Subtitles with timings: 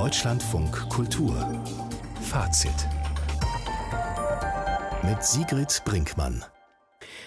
[0.00, 1.36] Deutschlandfunk Kultur.
[2.22, 2.72] Fazit.
[5.02, 6.42] Mit Sigrid Brinkmann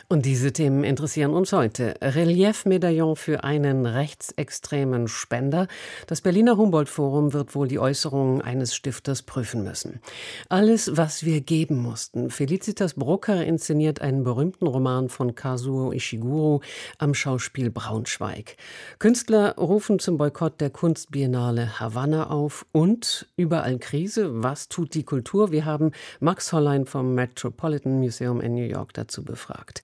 [0.10, 1.96] und diese Themen interessieren uns heute.
[2.02, 5.68] Reliefmedaillon für einen rechtsextremen Spender.
[6.08, 10.02] Das Berliner Humboldt-Forum wird wohl die Äußerungen eines Stifters prüfen müssen.
[10.50, 12.30] Alles, was wir geben mussten.
[12.30, 16.62] Felicitas Brucker inszeniert einen berühmten Roman von Kazuo Ishiguro
[16.98, 18.58] am Schauspiel Braunschweig.
[19.00, 24.44] Künstler rufen zum Boykott der Kunstbiennale Havanna auf und überall Krise.
[24.44, 25.52] Was tut die Kultur?
[25.52, 29.84] Wir haben Max Hollein vom Metropolitan Museum in New York dazu befragt.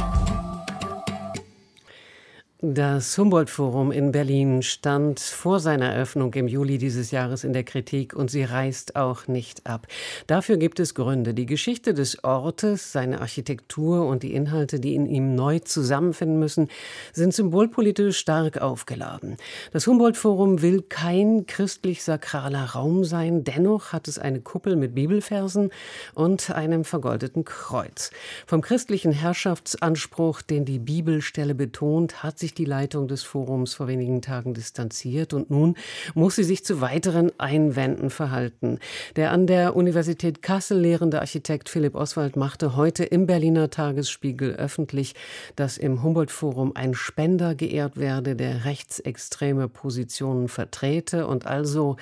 [2.63, 8.13] Das Humboldt-Forum in Berlin stand vor seiner Eröffnung im Juli dieses Jahres in der Kritik
[8.13, 9.87] und sie reißt auch nicht ab.
[10.27, 11.33] Dafür gibt es Gründe.
[11.33, 16.67] Die Geschichte des Ortes, seine Architektur und die Inhalte, die in ihm neu zusammenfinden müssen,
[17.13, 19.37] sind symbolpolitisch stark aufgeladen.
[19.73, 23.43] Das Humboldt-Forum will kein christlich-sakraler Raum sein.
[23.43, 25.71] Dennoch hat es eine Kuppel mit Bibelversen
[26.13, 28.11] und einem vergoldeten Kreuz.
[28.45, 33.87] Vom christlichen Herrschaftsanspruch, den die Bibelstelle betont, hat sich sich die Leitung des Forums vor
[33.87, 35.75] wenigen Tagen distanziert und nun
[36.13, 38.79] muss sie sich zu weiteren Einwänden verhalten.
[39.15, 45.15] Der an der Universität Kassel lehrende Architekt Philipp Oswald machte heute im Berliner Tagesspiegel öffentlich,
[45.55, 51.95] dass im Humboldt-Forum ein Spender geehrt werde, der rechtsextreme Positionen vertrete und also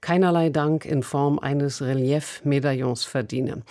[0.00, 3.62] keinerlei Dank in Form eines Reliefmedaillons verdiene.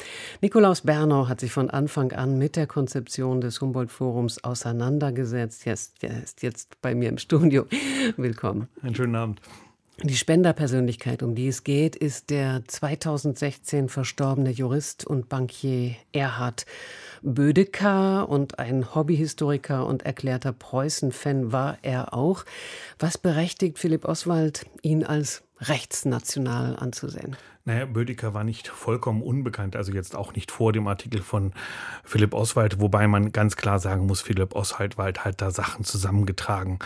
[0.41, 5.65] Nikolaus Bernau hat sich von Anfang an mit der Konzeption des Humboldt-Forums auseinandergesetzt.
[5.65, 7.67] Jetzt, ist jetzt bei mir im Studio.
[8.17, 8.67] Willkommen.
[8.81, 9.39] Einen schönen Abend.
[10.03, 16.65] Die Spenderpersönlichkeit, um die es geht, ist der 2016 verstorbene Jurist und Bankier Erhard
[17.21, 22.43] Bödecker und ein Hobbyhistoriker und erklärter Preußen-Fan war er auch.
[22.99, 27.37] Was berechtigt Philipp Oswald, ihn als rechtsnational anzusehen?
[27.67, 31.51] Naja, Bödecker war nicht vollkommen unbekannt, also jetzt auch nicht vor dem Artikel von
[32.03, 36.77] Philipp Oswald, wobei man ganz klar sagen muss, Philipp Oswald hat da Sachen zusammengetragen,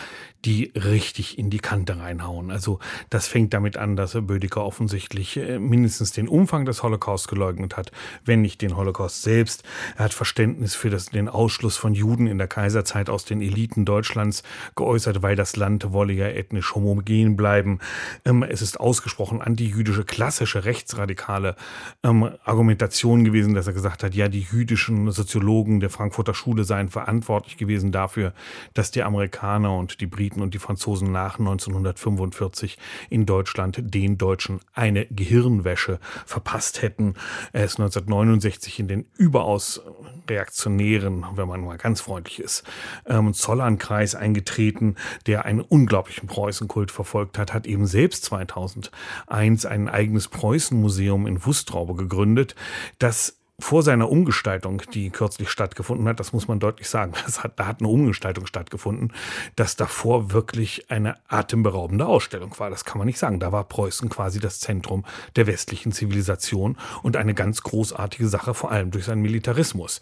[0.46, 2.50] die richtig in die Kante reinhauen.
[2.50, 2.78] Also
[3.10, 7.92] das fängt damit an, dass Bödecker offensichtlich äh, mindestens den Umfang des Holocaust geleugnet hat,
[8.24, 9.64] wenn nicht den Holocaust selbst.
[9.98, 13.84] Er hat Verständnis für das, den Ausschluss von Juden in der Kaiserzeit aus den Eliten
[13.84, 14.44] Deutschlands
[14.76, 17.80] geäußert, weil das Land wolle ja ethnisch homogen bleiben.
[18.24, 21.56] Ähm, es ist ausgesprochen antijüdische klassische rechtsradikale
[22.04, 26.88] ähm, Argumentation gewesen, dass er gesagt hat, ja, die jüdischen Soziologen der Frankfurter Schule seien
[26.88, 28.32] verantwortlich gewesen dafür,
[28.74, 32.78] dass die Amerikaner und die Briten und die Franzosen nach 1945
[33.08, 37.14] in Deutschland den Deutschen eine Gehirnwäsche verpasst hätten.
[37.52, 39.82] Er ist 1969 in den überaus
[40.28, 42.62] reaktionären, wenn man mal ganz freundlich ist,
[43.06, 44.94] ähm, Zollernkreis eingetreten,
[45.26, 51.44] der einen unglaublichen Preußenkult verfolgt hat, hat eben selbst 2001 ein eigenes Preußen Preußen-Museum in
[51.44, 52.54] Wustraube gegründet,
[52.98, 57.66] das vor seiner Umgestaltung, die kürzlich stattgefunden hat, das muss man deutlich sagen, hat, da
[57.66, 59.12] hat eine Umgestaltung stattgefunden,
[59.56, 62.70] dass davor wirklich eine atemberaubende Ausstellung war.
[62.70, 63.40] Das kann man nicht sagen.
[63.40, 65.04] Da war Preußen quasi das Zentrum
[65.36, 70.00] der westlichen Zivilisation und eine ganz großartige Sache, vor allem durch seinen Militarismus.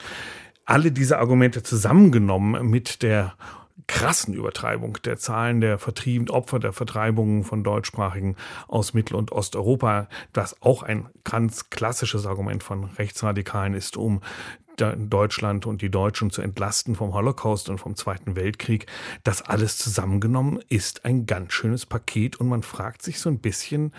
[0.65, 3.35] Alle diese Argumente zusammengenommen mit der
[3.87, 10.09] krassen Übertreibung der Zahlen der vertriebenen Opfer der Vertreibungen von Deutschsprachigen aus Mittel- und Osteuropa,
[10.33, 14.21] das auch ein ganz klassisches Argument von Rechtsradikalen ist, um
[14.79, 18.87] Deutschland und die Deutschen zu entlasten vom Holocaust und vom Zweiten Weltkrieg.
[19.25, 23.93] Das alles zusammengenommen ist ein ganz schönes Paket und man fragt sich so ein bisschen,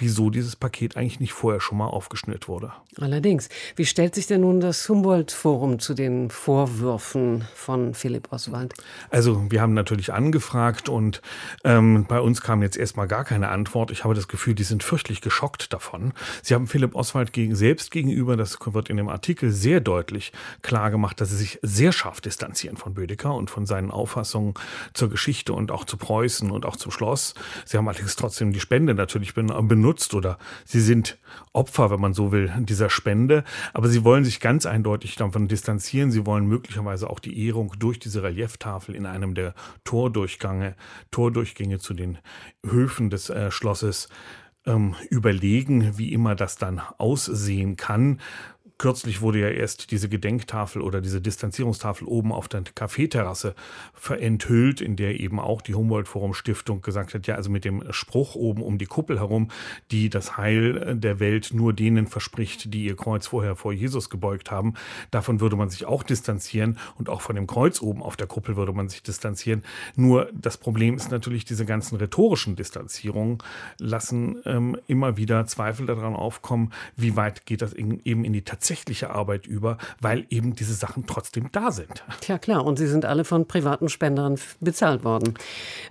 [0.00, 2.72] wieso dieses Paket eigentlich nicht vorher schon mal aufgeschnürt wurde.
[2.98, 8.74] Allerdings, wie stellt sich denn nun das Humboldt-Forum zu den Vorwürfen von Philipp Oswald?
[9.10, 11.22] Also wir haben natürlich angefragt und
[11.64, 13.90] ähm, bei uns kam jetzt erstmal gar keine Antwort.
[13.90, 16.12] Ich habe das Gefühl, die sind fürchtlich geschockt davon.
[16.42, 20.32] Sie haben Philipp Oswald gegen, selbst gegenüber, das wird in dem Artikel sehr deutlich
[20.62, 24.54] klar gemacht, dass sie sich sehr scharf distanzieren von Bödecker und von seinen Auffassungen
[24.94, 27.34] zur Geschichte und auch zu Preußen und auch zum Schloss.
[27.64, 31.18] Sie haben allerdings trotzdem die Spende natürlich benutzt benutzt oder sie sind
[31.52, 33.42] Opfer, wenn man so will, dieser Spende.
[33.74, 36.12] Aber sie wollen sich ganz eindeutig davon distanzieren.
[36.12, 39.54] Sie wollen möglicherweise auch die Ehrung durch diese Relieftafel in einem der
[39.84, 40.76] Tordurchgänge,
[41.10, 42.18] Tordurchgänge zu den
[42.64, 44.08] Höfen des äh, Schlosses
[44.64, 48.20] ähm, überlegen, wie immer das dann aussehen kann
[48.80, 53.54] Kürzlich wurde ja erst diese Gedenktafel oder diese Distanzierungstafel oben auf der Kaffeeterrasse
[53.92, 58.62] verenthüllt, in der eben auch die Humboldt-Forum-Stiftung gesagt hat, ja, also mit dem Spruch oben
[58.62, 59.50] um die Kuppel herum,
[59.90, 64.50] die das Heil der Welt nur denen verspricht, die ihr Kreuz vorher vor Jesus gebeugt
[64.50, 64.72] haben,
[65.10, 68.56] davon würde man sich auch distanzieren und auch von dem Kreuz oben auf der Kuppel
[68.56, 69.62] würde man sich distanzieren.
[69.94, 73.42] Nur das Problem ist natürlich, diese ganzen rhetorischen Distanzierungen
[73.76, 78.40] lassen ähm, immer wieder Zweifel daran aufkommen, wie weit geht das in, eben in die
[78.40, 78.69] tatsächliche
[79.10, 82.04] Arbeit über, weil eben diese Sachen trotzdem da sind.
[82.20, 85.34] Tja, klar, und sie sind alle von privaten Spendern bezahlt worden.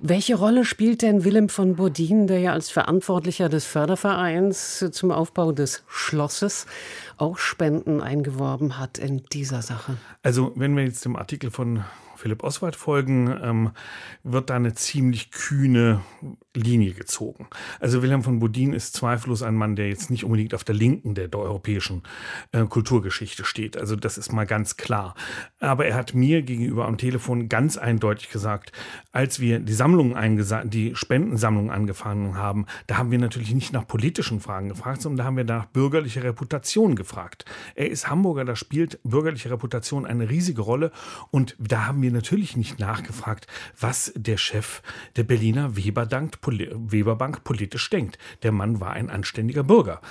[0.01, 5.51] Welche Rolle spielt denn Willem von Bodin, der ja als Verantwortlicher des Fördervereins zum Aufbau
[5.51, 6.65] des Schlosses
[7.17, 9.97] auch Spenden eingeworben hat in dieser Sache?
[10.23, 11.83] Also, wenn wir jetzt dem Artikel von
[12.15, 13.71] Philipp Oswald folgen, ähm,
[14.23, 16.01] wird da eine ziemlich kühne
[16.55, 17.47] Linie gezogen.
[17.79, 21.13] Also Wilhelm von Bodin ist zweifellos ein Mann, der jetzt nicht unbedingt auf der Linken
[21.13, 22.01] der, der europäischen
[22.51, 23.77] äh, Kulturgeschichte steht.
[23.77, 25.13] Also das ist mal ganz klar.
[25.59, 28.71] Aber er hat mir gegenüber am Telefon ganz eindeutig gesagt,
[29.11, 30.09] als wir die Sammlungen
[30.65, 35.23] die Spendensammlung angefangen haben, da haben wir natürlich nicht nach politischen Fragen gefragt, sondern da
[35.25, 37.45] haben wir nach bürgerlicher Reputation gefragt.
[37.75, 40.91] Er ist Hamburger, da spielt bürgerliche Reputation eine riesige Rolle
[41.29, 43.45] und da haben wir natürlich nicht nachgefragt,
[43.79, 44.81] was der Chef
[45.15, 48.17] der Berliner Weberbank, Weberbank politisch denkt.
[48.43, 50.01] Der Mann war ein anständiger Bürger.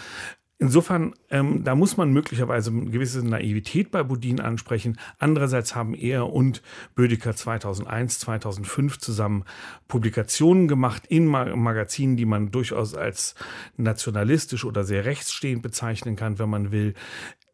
[0.61, 4.99] Insofern, ähm, da muss man möglicherweise eine gewisse Naivität bei Budin ansprechen.
[5.21, 6.63] Andererseits haben er und
[6.97, 9.45] Bödecker 2001, 2005 zusammen
[9.87, 13.37] Publikationen gemacht in Magazinen, die man durchaus als
[13.77, 16.95] nationalistisch oder sehr rechtsstehend bezeichnen kann, wenn man will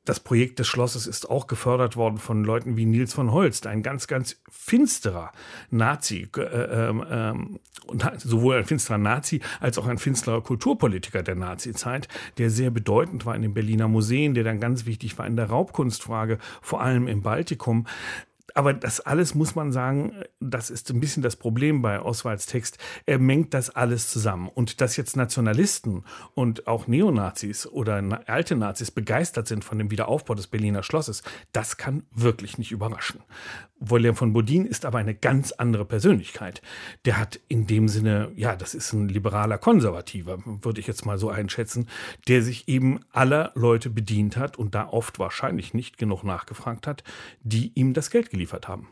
[0.04, 3.82] das Projekt des Schlosses ist auch gefördert worden von Leuten wie Nils von Holst, ein
[3.82, 5.32] ganz, ganz finsterer
[5.70, 7.58] Nazi, äh, ähm
[8.16, 12.08] sowohl ein finsterer Nazi als auch ein finsterer Kulturpolitiker der Nazizeit,
[12.38, 15.50] der sehr bedeutend war in den Berliner Museen, der dann ganz wichtig war in der
[15.50, 17.86] Raubkunstfrage, vor allem im Baltikum
[18.52, 22.78] aber das alles muss man sagen, das ist ein bisschen das Problem bei Oswalds Text.
[23.06, 24.48] Er mengt das alles zusammen.
[24.48, 26.04] Und dass jetzt Nationalisten
[26.34, 31.76] und auch Neonazis oder alte Nazis begeistert sind von dem Wiederaufbau des Berliner Schlosses, das
[31.76, 33.20] kann wirklich nicht überraschen.
[33.90, 36.62] William von Bodin ist aber eine ganz andere Persönlichkeit.
[37.04, 41.18] Der hat in dem Sinne, ja, das ist ein liberaler Konservativer, würde ich jetzt mal
[41.18, 41.88] so einschätzen,
[42.28, 47.04] der sich eben aller Leute bedient hat und da oft wahrscheinlich nicht genug nachgefragt hat,
[47.42, 48.88] die ihm das Geld geliefert haben.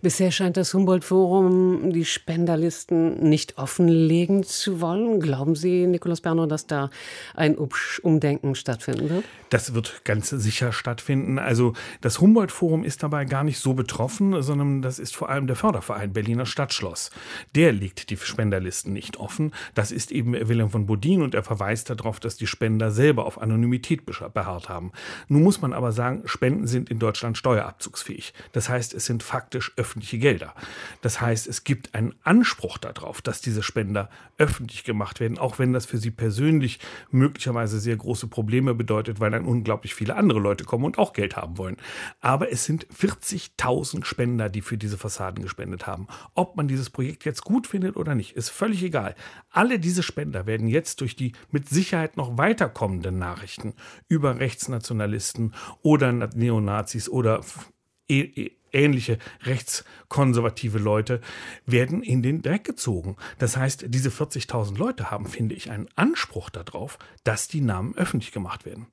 [0.00, 5.20] Bisher scheint das Humboldt-Forum die Spenderlisten nicht offenlegen zu wollen.
[5.20, 6.90] Glauben Sie, Nikolaus Berno, dass da
[7.34, 7.56] ein
[8.02, 9.24] Umdenken stattfinden wird?
[9.50, 11.38] Das wird ganz sicher stattfinden.
[11.38, 15.56] Also das Humboldt-Forum ist dabei gar nicht so betroffen, sondern das ist vor allem der
[15.56, 17.10] Förderverein Berliner Stadtschloss.
[17.54, 19.52] Der legt die Spenderlisten nicht offen.
[19.74, 23.40] Das ist eben Wilhelm von Bodin und er verweist darauf, dass die Spender selber auf
[23.40, 24.92] Anonymität beharrt haben.
[25.28, 28.32] Nun muss man aber sagen, Spenden sind in Deutschland steuerabzugsfähig.
[28.52, 30.54] Das heißt, es sind Fakten faktisch öffentliche Gelder.
[31.02, 34.08] Das heißt, es gibt einen Anspruch darauf, dass diese Spender
[34.38, 36.78] öffentlich gemacht werden, auch wenn das für sie persönlich
[37.10, 41.36] möglicherweise sehr große Probleme bedeutet, weil dann unglaublich viele andere Leute kommen und auch Geld
[41.36, 41.76] haben wollen.
[42.20, 46.06] Aber es sind 40.000 Spender, die für diese Fassaden gespendet haben.
[46.34, 49.14] Ob man dieses Projekt jetzt gut findet oder nicht, ist völlig egal.
[49.50, 53.74] Alle diese Spender werden jetzt durch die mit Sicherheit noch weiterkommenden Nachrichten
[54.08, 55.52] über Rechtsnationalisten
[55.82, 57.42] oder Neonazis oder
[58.72, 61.20] ähnliche rechtskonservative Leute
[61.66, 63.16] werden in den Dreck gezogen.
[63.38, 68.32] Das heißt, diese 40.000 Leute haben, finde ich, einen Anspruch darauf, dass die Namen öffentlich
[68.32, 68.86] gemacht werden.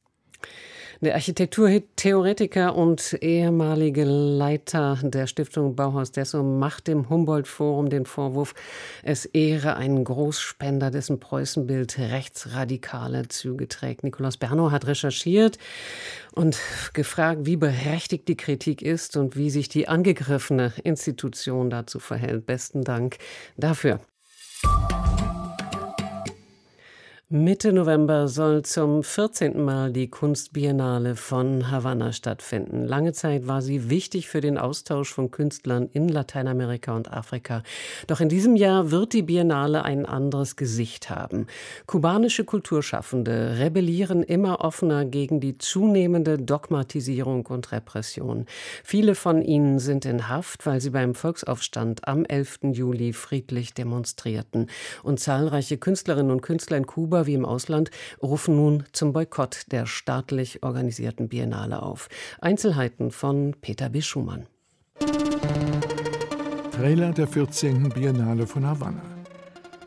[1.02, 8.54] Der Architekturtheoretiker und ehemalige Leiter der Stiftung Bauhaus Dessum macht dem Humboldt-Forum den Vorwurf,
[9.02, 14.04] es ehre einen Großspender, dessen Preußenbild rechtsradikale Züge trägt.
[14.04, 15.58] Nikolaus Berno hat recherchiert
[16.34, 16.60] und
[16.92, 22.46] gefragt, wie berechtigt die Kritik ist und wie sich die angegriffene Institution dazu verhält.
[22.46, 23.20] Besten Dank
[23.56, 24.02] dafür.
[27.32, 29.64] Mitte November soll zum 14.
[29.64, 32.88] Mal die Kunstbiennale von Havanna stattfinden.
[32.88, 37.62] Lange Zeit war sie wichtig für den Austausch von Künstlern in Lateinamerika und Afrika.
[38.08, 41.46] Doch in diesem Jahr wird die Biennale ein anderes Gesicht haben.
[41.86, 48.48] Kubanische Kulturschaffende rebellieren immer offener gegen die zunehmende Dogmatisierung und Repression.
[48.84, 52.62] Viele von ihnen sind in Haft, weil sie beim Volksaufstand am 11.
[52.72, 54.66] Juli friedlich demonstrierten.
[55.04, 57.92] Und zahlreiche Künstlerinnen und Künstler in Kuba Kuba wie im Ausland
[58.24, 62.08] rufen nun zum Boykott der staatlich organisierten Biennale auf.
[62.40, 64.02] Einzelheiten von Peter B.
[64.02, 64.48] Schumann.
[66.72, 67.90] Trailer der 14.
[67.90, 69.02] Biennale von Havanna.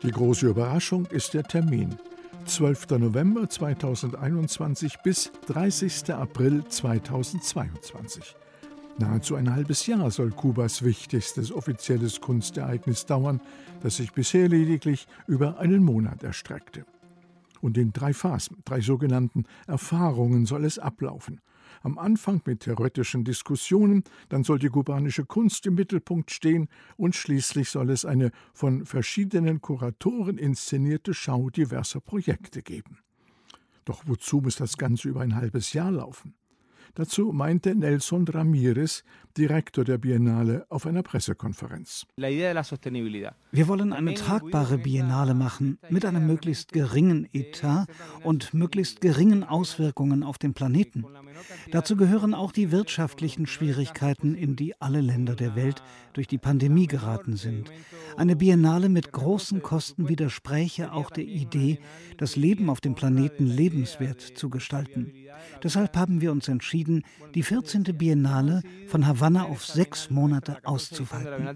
[0.03, 1.97] Die große Überraschung ist der Termin.
[2.45, 2.89] 12.
[2.99, 6.13] November 2021 bis 30.
[6.13, 8.35] April 2022.
[8.99, 13.41] Nahezu ein halbes Jahr soll Kubas wichtigstes offizielles Kunstereignis dauern,
[13.81, 16.85] das sich bisher lediglich über einen Monat erstreckte.
[17.63, 21.39] Und in drei Phasen, drei sogenannten Erfahrungen soll es ablaufen.
[21.81, 26.67] Am Anfang mit theoretischen Diskussionen, dann soll die kubanische Kunst im Mittelpunkt stehen
[26.97, 32.97] und schließlich soll es eine von verschiedenen Kuratoren inszenierte Schau diverser Projekte geben.
[33.85, 36.35] Doch wozu muss das Ganze über ein halbes Jahr laufen?
[36.95, 39.03] Dazu meinte Nelson Ramirez,
[39.37, 42.05] Direktor der Biennale, auf einer Pressekonferenz.
[42.15, 47.87] Wir wollen eine tragbare Biennale machen mit einem möglichst geringen Etat
[48.23, 51.03] und möglichst geringen Auswirkungen auf den Planeten.
[51.71, 55.81] Dazu gehören auch die wirtschaftlichen Schwierigkeiten, in die alle Länder der Welt
[56.13, 57.71] durch die Pandemie geraten sind.
[58.15, 61.79] Eine Biennale mit großen Kosten widerspräche auch der Idee,
[62.17, 65.11] das Leben auf dem Planeten lebenswert zu gestalten.
[65.63, 67.03] Deshalb haben wir uns entschieden,
[67.35, 67.83] die 14.
[67.83, 71.47] Biennale von Havanna auf sechs Monate auszuweiten.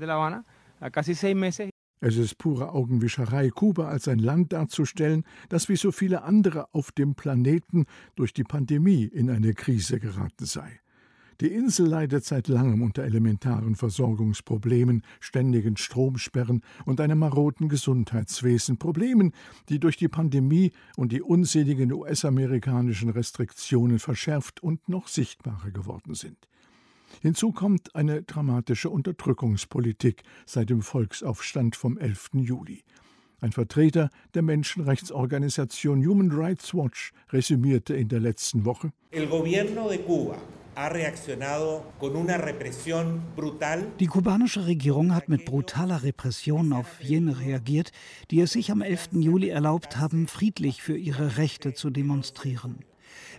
[2.00, 6.91] Es ist pure Augenwischerei, Kuba als ein Land darzustellen, das wie so viele andere auf
[6.91, 10.79] dem Planeten durch die Pandemie in eine Krise geraten sei.
[11.39, 19.34] Die Insel leidet seit langem unter elementaren Versorgungsproblemen, ständigen Stromsperren und einem maroden Gesundheitswesen, Problemen,
[19.70, 26.48] die durch die Pandemie und die unzähligen US-amerikanischen Restriktionen verschärft und noch sichtbarer geworden sind.
[27.22, 32.29] Hinzu kommt eine dramatische Unterdrückungspolitik seit dem Volksaufstand vom 11.
[32.34, 32.84] Juli.
[33.41, 40.00] Ein Vertreter der Menschenrechtsorganisation Human Rights Watch resümierte in der letzten Woche: El gobierno de
[40.00, 40.39] Cuba
[44.00, 47.91] die kubanische Regierung hat mit brutaler Repression auf jene reagiert,
[48.29, 49.10] die es sich am 11.
[49.13, 52.86] Juli erlaubt haben, friedlich für ihre Rechte zu demonstrieren.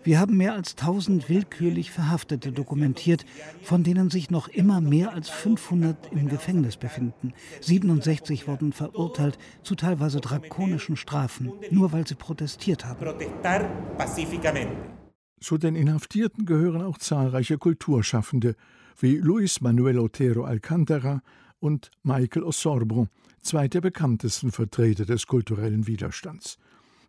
[0.02, 3.24] Wir haben mehr als 1000 willkürlich Verhaftete dokumentiert,
[3.62, 7.34] von denen sich noch immer mehr als 500 im Gefängnis befinden.
[7.60, 12.98] 67 wurden verurteilt zu teilweise drakonischen Strafen, nur weil sie protestiert haben.
[15.40, 18.56] Zu den Inhaftierten gehören auch zahlreiche Kulturschaffende
[18.98, 21.20] wie Luis Manuel Otero Alcántara
[21.60, 23.08] und Michael Osorbo,
[23.40, 26.58] zwei der bekanntesten Vertreter des kulturellen Widerstands.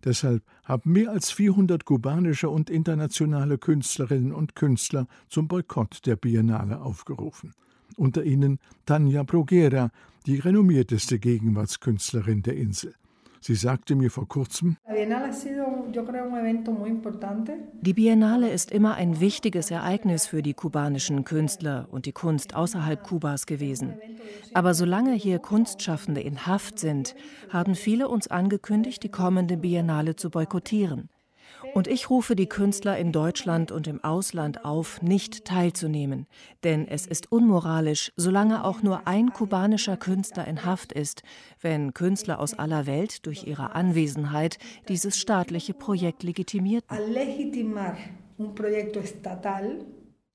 [0.03, 6.79] Deshalb haben mehr als 400 kubanische und internationale Künstlerinnen und Künstler zum Boykott der Biennale
[6.79, 7.53] aufgerufen.
[7.97, 9.91] Unter ihnen Tanja Bruguera,
[10.25, 12.93] die renommierteste Gegenwartskünstlerin der Insel.
[13.41, 14.77] Sie sagte mir vor kurzem,
[17.81, 23.03] die Biennale ist immer ein wichtiges Ereignis für die kubanischen Künstler und die Kunst außerhalb
[23.03, 23.93] Kubas gewesen.
[24.53, 27.15] Aber solange hier Kunstschaffende in Haft sind,
[27.49, 31.09] haben viele uns angekündigt, die kommende Biennale zu boykottieren.
[31.73, 36.27] Und ich rufe die Künstler in Deutschland und im Ausland auf, nicht teilzunehmen.
[36.63, 41.23] Denn es ist unmoralisch, solange auch nur ein kubanischer Künstler in Haft ist,
[41.61, 44.57] wenn Künstler aus aller Welt durch ihre Anwesenheit
[44.87, 46.97] dieses staatliche Projekt legitimierten.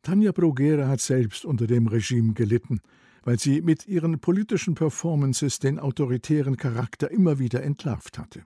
[0.03, 2.81] Tanja Bruguera hat selbst unter dem Regime gelitten,
[3.23, 8.43] weil sie mit ihren politischen Performances den autoritären Charakter immer wieder entlarvt hatte.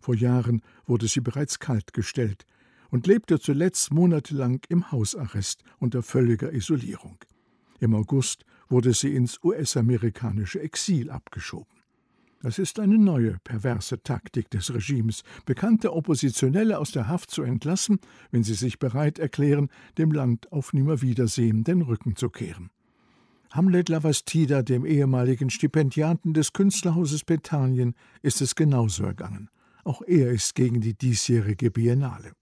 [0.00, 2.46] Vor Jahren wurde sie bereits kaltgestellt
[2.90, 7.18] und lebte zuletzt monatelang im Hausarrest unter völliger Isolierung.
[7.78, 11.80] Im August wurde sie ins US-amerikanische Exil abgeschoben.
[12.42, 18.00] Das ist eine neue, perverse Taktik des Regimes, bekannte Oppositionelle aus der Haft zu entlassen,
[18.30, 22.70] wenn sie sich bereit erklären, dem Land auf Nimmerwiedersehen den Rücken zu kehren.
[23.50, 29.50] Hamlet Lavastida, dem ehemaligen Stipendiaten des Künstlerhauses Bethanien, ist es genauso ergangen.
[29.84, 32.32] Auch er ist gegen die diesjährige Biennale.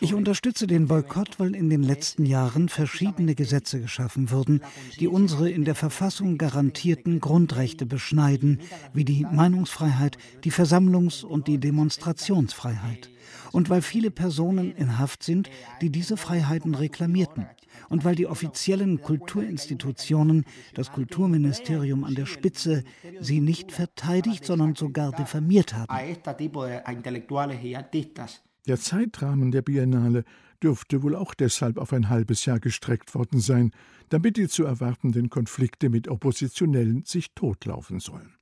[0.00, 4.62] Ich unterstütze den Boykott, weil in den letzten Jahren verschiedene Gesetze geschaffen wurden,
[4.98, 8.60] die unsere in der Verfassung garantierten Grundrechte beschneiden,
[8.94, 13.10] wie die Meinungsfreiheit, die Versammlungs- und die Demonstrationsfreiheit.
[13.52, 15.50] Und weil viele Personen in Haft sind,
[15.80, 17.46] die diese Freiheiten reklamierten
[17.88, 20.44] und weil die offiziellen Kulturinstitutionen,
[20.74, 22.84] das Kulturministerium an der Spitze,
[23.20, 25.94] sie nicht verteidigt, sondern sogar diffamiert haben.
[28.66, 30.24] Der Zeitrahmen der Biennale
[30.62, 33.72] dürfte wohl auch deshalb auf ein halbes Jahr gestreckt worden sein,
[34.10, 38.34] damit die zu erwartenden Konflikte mit Oppositionellen sich totlaufen sollen.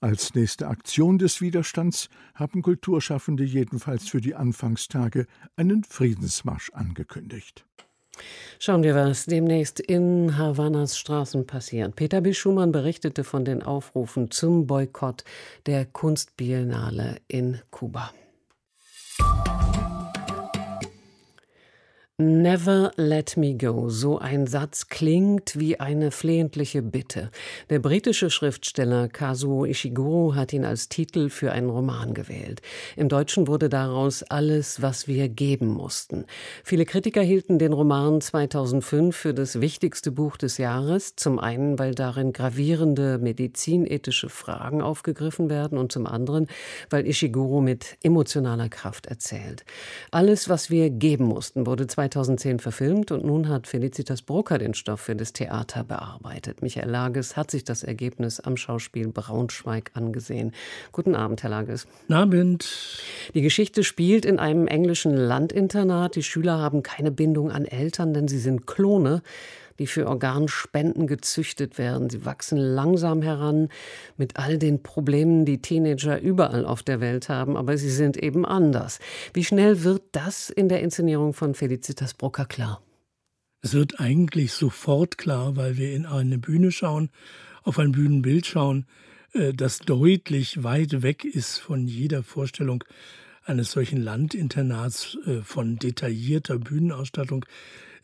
[0.00, 5.26] Als nächste Aktion des Widerstands haben Kulturschaffende jedenfalls für die Anfangstage
[5.56, 7.66] einen Friedensmarsch angekündigt.
[8.58, 11.96] Schauen wir, was demnächst in Havanas Straßen passiert.
[11.96, 12.32] Peter B.
[12.32, 15.24] Schumann berichtete von den Aufrufen zum Boykott
[15.66, 18.12] der Kunstbiennale in Kuba.
[22.18, 23.90] Never let me go.
[23.90, 27.30] So ein Satz klingt wie eine flehentliche Bitte.
[27.68, 32.62] Der britische Schriftsteller Kazuo Ishiguro hat ihn als Titel für einen Roman gewählt.
[32.96, 36.24] Im Deutschen wurde daraus Alles, was wir geben mussten.
[36.64, 41.16] Viele Kritiker hielten den Roman 2005 für das wichtigste Buch des Jahres.
[41.16, 46.46] Zum einen, weil darin gravierende medizinethische Fragen aufgegriffen werden und zum anderen,
[46.88, 49.66] weil Ishiguro mit emotionaler Kraft erzählt.
[50.12, 54.74] Alles, was wir geben mussten, wurde 2005 2010 verfilmt und nun hat Felicitas Brucker den
[54.74, 56.62] Stoff für das Theater bearbeitet.
[56.62, 60.52] Michael Lages hat sich das Ergebnis am Schauspiel Braunschweig angesehen.
[60.92, 61.86] Guten Abend, Herr Lages.
[62.02, 63.00] Guten Abend.
[63.34, 66.16] Die Geschichte spielt in einem englischen Landinternat.
[66.16, 69.22] Die Schüler haben keine Bindung an Eltern, denn sie sind Klone
[69.78, 72.10] die für Organspenden gezüchtet werden.
[72.10, 73.68] Sie wachsen langsam heran
[74.16, 78.44] mit all den Problemen, die Teenager überall auf der Welt haben, aber sie sind eben
[78.44, 78.98] anders.
[79.32, 82.80] Wie schnell wird das in der Inszenierung von Felicitas Brucker klar?
[83.62, 87.10] Es wird eigentlich sofort klar, weil wir in eine Bühne schauen,
[87.64, 88.86] auf ein Bühnenbild schauen,
[89.32, 92.84] äh, das deutlich weit weg ist von jeder Vorstellung
[93.44, 97.44] eines solchen Landinternats, äh, von detaillierter Bühnenausstattung.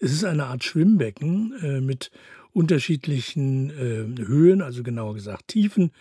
[0.02, 2.11] Es ist eine Art Schwimmbecken äh, mit
[2.52, 5.92] unterschiedlichen äh, Höhen, also genauer gesagt Tiefen,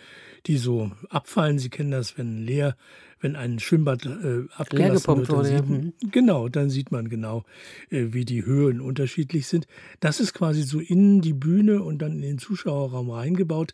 [0.48, 1.60] die so abfallen.
[1.60, 2.76] Sie kennen das, wenn leer,
[3.20, 5.30] wenn ein Schwimmbad äh, abgelassen wird.
[5.30, 7.46] Dann sieht, man, genau, dann sieht man genau,
[7.92, 9.68] äh, wie die Höhen unterschiedlich sind.
[10.00, 13.74] Das ist quasi so in die Bühne und dann in den Zuschauerraum reingebaut.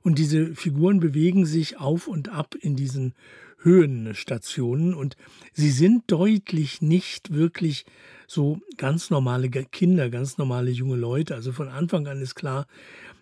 [0.00, 3.12] Und diese Figuren bewegen sich auf und ab in diesen
[3.58, 5.16] Höhenstationen und
[5.52, 7.84] sie sind deutlich nicht wirklich
[8.26, 11.34] so ganz normale Kinder, ganz normale junge Leute.
[11.34, 12.66] Also von Anfang an ist klar,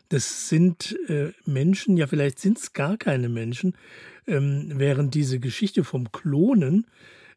[0.08, 3.74] das sind äh, Menschen, ja vielleicht sind es gar keine Menschen,
[4.26, 6.86] ähm, während diese Geschichte vom Klonen,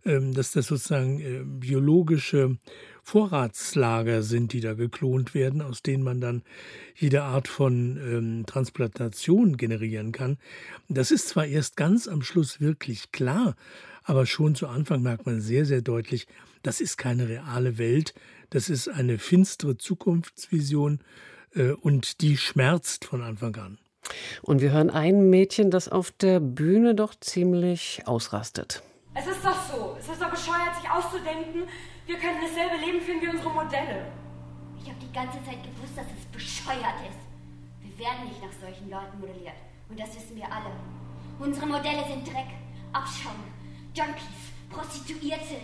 [0.06, 2.58] ähm, dass das sozusagen äh, biologische
[3.04, 6.44] Vorratslager sind, die da geklont werden, aus denen man dann
[6.96, 10.38] jede Art von ähm, Transplantation generieren kann.
[10.90, 13.56] Das ist zwar erst ganz am Schluss wirklich klar,
[14.08, 16.28] aber schon zu Anfang merkt man sehr, sehr deutlich,
[16.64, 18.14] das ist keine reale Welt,
[18.50, 21.02] das ist eine finstere Zukunftsvision
[21.54, 23.78] äh, und die schmerzt von Anfang an.
[24.42, 28.82] Und wir hören ein Mädchen, das auf der Bühne doch ziemlich ausrastet.
[29.14, 29.98] Es ist doch so.
[30.00, 31.64] Es ist doch bescheuert, sich auszudenken,
[32.06, 34.08] wir können dasselbe Leben führen wie unsere Modelle.
[34.82, 37.20] Ich habe die ganze Zeit gewusst, dass es bescheuert ist.
[37.84, 39.60] Wir werden nicht nach solchen Leuten modelliert.
[39.90, 40.72] Und das wissen wir alle.
[41.40, 42.56] Unsere Modelle sind Dreck,
[42.94, 43.44] Abschaum,
[43.98, 45.58] Junkies, Prostituierte,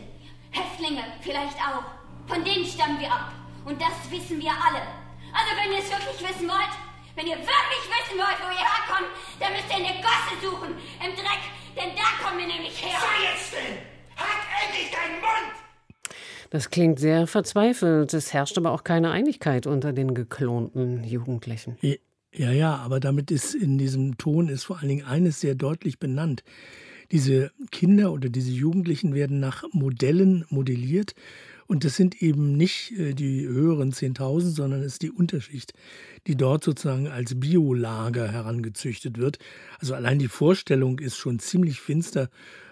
[0.49, 1.85] Häftlinge vielleicht auch.
[2.25, 3.31] Von denen stammen wir ab.
[3.63, 4.81] Und das wissen wir alle.
[5.29, 6.73] Also wenn ihr es wirklich wissen wollt,
[7.13, 10.73] wenn ihr wirklich wissen wollt, wo ihr herkommt, dann müsst ihr in der Gosse suchen,
[10.97, 11.45] im Dreck,
[11.77, 12.97] denn da kommen wir nämlich her.
[12.97, 13.77] Sei jetzt still!
[14.17, 15.53] Halt endlich deinen Mund!
[16.49, 18.15] Das klingt sehr verzweifelt.
[18.15, 21.77] Es herrscht aber auch keine Einigkeit unter den geklonten Jugendlichen.
[22.31, 25.99] Ja, ja, aber damit ist in diesem Ton ist vor allen Dingen eines sehr deutlich
[25.99, 26.43] benannt.
[27.13, 31.13] Diese Kinder oder diese Jugendlichen werden nach Modellen modelliert.
[31.67, 35.73] Und das sind eben nicht äh, die höheren 10.000, sondern es ist die Unterschicht,
[36.25, 39.37] die dort sozusagen als Biolager herangezüchtet wird.
[39.79, 42.31] Also allein die Vorstellung ist schon ziemlich finster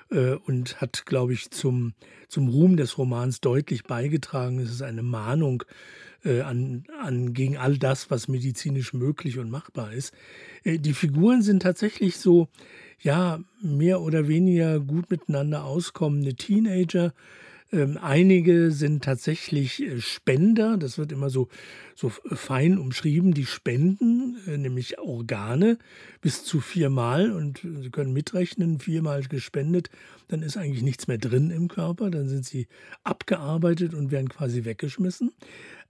[0.09, 1.93] äh, und hat, glaube ich, zum,
[2.27, 4.57] zum Ruhm des Romans deutlich beigetragen.
[4.57, 5.63] Es ist eine Mahnung
[6.23, 10.13] äh, an, an, gegen all das, was medizinisch möglich und machbar ist.
[10.63, 12.47] Äh, die Figuren sind tatsächlich so
[12.99, 17.13] ja, mehr oder weniger gut miteinander auskommende Teenager.
[17.73, 21.47] Ähm, einige sind tatsächlich äh, Spender, das wird immer so,
[21.95, 25.77] so fein umschrieben, die spenden, äh, nämlich Organe
[26.19, 27.31] bis zu viermal.
[27.31, 29.89] Und Sie können mitrechnen, viermal gespendet,
[30.27, 32.67] dann ist eigentlich nichts mehr drin im Körper, dann sind sie
[33.03, 35.31] abgearbeitet und werden quasi weggeschmissen.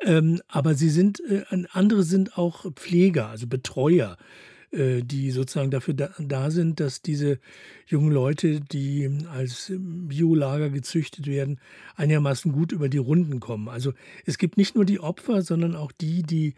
[0.02, 4.18] Ähm, aber sie sind, äh, andere sind auch Pfleger, also Betreuer.
[4.20, 7.40] äh, die sozusagen dafür da, da, sind, dass diese
[7.88, 11.60] jungen Leute, die als Biolager gezüchtet werden,
[11.96, 13.68] einigermaßen gut über die Runden kommen.
[13.68, 13.94] Also
[14.26, 16.54] es gibt nicht nur die Opfer, sondern auch die, die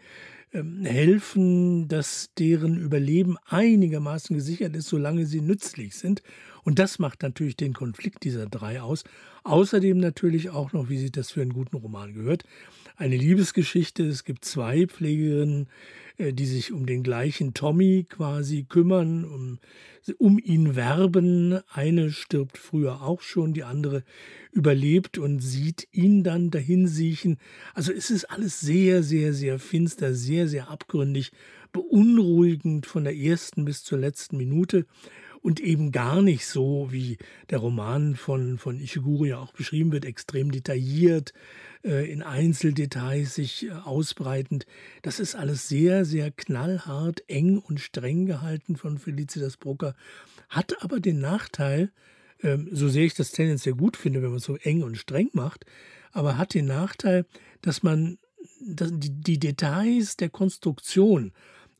[0.54, 6.22] ähm, helfen, dass deren Überleben einigermaßen gesichert ist, solange sie nützlich sind.
[6.62, 9.02] Und das macht natürlich den Konflikt dieser drei aus.
[9.42, 12.44] Außerdem natürlich auch noch, wie sich das für einen guten Roman gehört,
[12.96, 14.04] eine Liebesgeschichte.
[14.04, 15.68] Es gibt zwei Pflegerinnen,
[16.16, 19.58] äh, die sich um den gleichen Tommy quasi kümmern, um
[20.18, 21.60] um ihn werben.
[21.68, 24.04] Eine stirbt früher auch schon, die andere
[24.52, 27.38] überlebt und sieht ihn dann dahin siechen.
[27.72, 31.32] Also es ist alles sehr, sehr, sehr finster, sehr, sehr abgründig,
[31.72, 34.86] beunruhigend von der ersten bis zur letzten Minute
[35.44, 37.18] und eben gar nicht so, wie
[37.50, 41.34] der Roman von, von Ishiguro ja auch beschrieben wird, extrem detailliert,
[41.84, 44.64] äh, in Einzeldetails sich äh, ausbreitend.
[45.02, 49.94] Das ist alles sehr, sehr knallhart, eng und streng gehalten von Felicitas Brucker,
[50.48, 51.92] hat aber den Nachteil,
[52.42, 55.28] ähm, so sehr ich das tendenziell gut finde, wenn man es so eng und streng
[55.34, 55.66] macht,
[56.12, 57.26] aber hat den Nachteil,
[57.60, 58.16] dass man
[58.60, 61.32] die Details der Konstruktion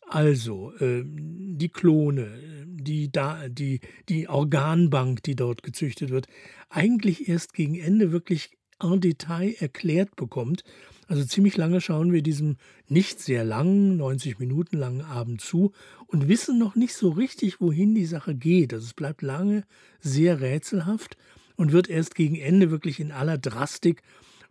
[0.09, 6.27] also äh, die Klone, die, da, die, die Organbank, die dort gezüchtet wird,
[6.69, 10.65] eigentlich erst gegen Ende wirklich en Detail erklärt bekommt.
[11.07, 12.57] Also ziemlich lange schauen wir diesem
[12.89, 15.73] nicht sehr langen, 90 Minuten langen Abend zu
[16.07, 18.73] und wissen noch nicht so richtig, wohin die Sache geht.
[18.73, 19.65] Also es bleibt lange
[20.01, 21.17] sehr rätselhaft
[21.57, 24.03] und wird erst gegen Ende wirklich in aller Drastik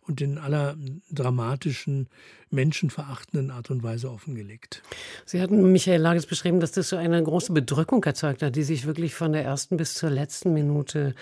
[0.08, 0.76] und in aller
[1.12, 2.08] dramatischen,
[2.50, 4.84] menschenverachtenden Art und Weise offengelegt.
[5.26, 8.86] Sie hatten Michael Lages beschrieben, dass das so eine große Bedrückung erzeugt hat, die sich
[8.86, 11.16] wirklich von der ersten bis zur letzten Minute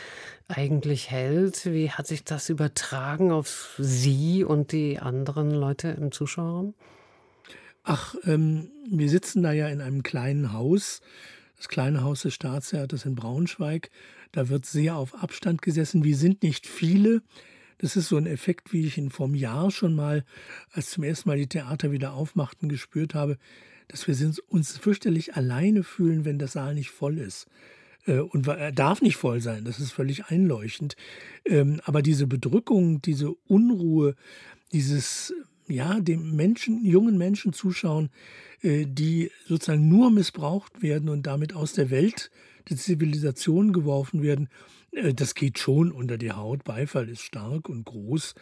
[0.48, 1.66] eigentlich hält.
[1.66, 6.74] Wie hat sich das übertragen auf Sie und die anderen Leute im Zuschauerraum?
[7.84, 11.02] Ach, ähm, wir sitzen da ja in einem kleinen Haus,
[11.58, 13.90] das kleine Haus des Staatstheaters in Braunschweig.
[14.32, 16.04] Da wird sehr auf Abstand gesessen.
[16.04, 17.22] Wir sind nicht viele.
[17.82, 20.24] Das ist so ein Effekt, wie ich ihn vom Jahr schon mal,
[20.72, 23.40] als zum ersten Mal die Theater wieder aufmachten, gespürt habe,
[23.88, 24.16] dass wir
[24.50, 27.48] uns fürchterlich alleine fühlen, wenn der Saal nicht voll ist.
[28.06, 30.96] Äh, und er darf nicht voll sein, das ist völlig einleuchtend.
[31.44, 34.16] Ähm, aber diese Bedrückung, diese Unruhe,
[34.72, 35.34] dieses,
[35.68, 38.12] ja, dem Menschen, jungen Menschen zuschauen,
[38.62, 42.30] äh, die sozusagen nur missbraucht werden und damit aus der Welt
[42.70, 44.50] der Zivilisation geworfen werden,
[44.92, 46.64] das geht schon unter die Haut.
[46.64, 48.36] Beifall ist stark und groß.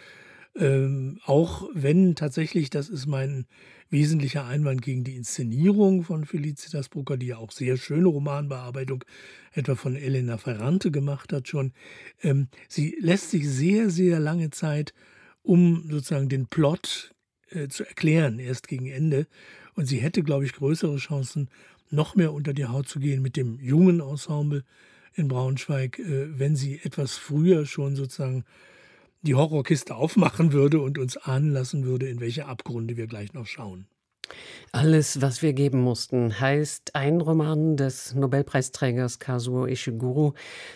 [0.55, 3.45] Ähm, auch wenn tatsächlich, das ist mein
[3.89, 9.03] wesentlicher Einwand gegen die Inszenierung von Felicitas Brucker, die ja auch sehr schöne Romanbearbeitung
[9.53, 11.73] etwa von Elena Ferrante gemacht hat schon.
[12.21, 14.93] Ähm, sie lässt sich sehr, sehr lange Zeit,
[15.43, 17.13] um sozusagen den Plot
[17.49, 19.27] äh, zu erklären, erst gegen Ende.
[19.75, 21.49] Und sie hätte, glaube ich, größere Chancen,
[21.91, 24.63] noch mehr unter die Haut zu gehen mit dem jungen Ensemble,
[25.15, 28.45] in Braunschweig, äh, wenn sie etwas früher schon sozusagen
[29.21, 33.45] die Horrorkiste aufmachen würde und uns ahnen lassen würde, in welche Abgründe wir gleich noch
[33.45, 33.87] schauen.
[34.71, 40.35] Alles, was wir geben mussten, heißt ein Roman des Nobelpreisträgers Kazuo Ishiguro,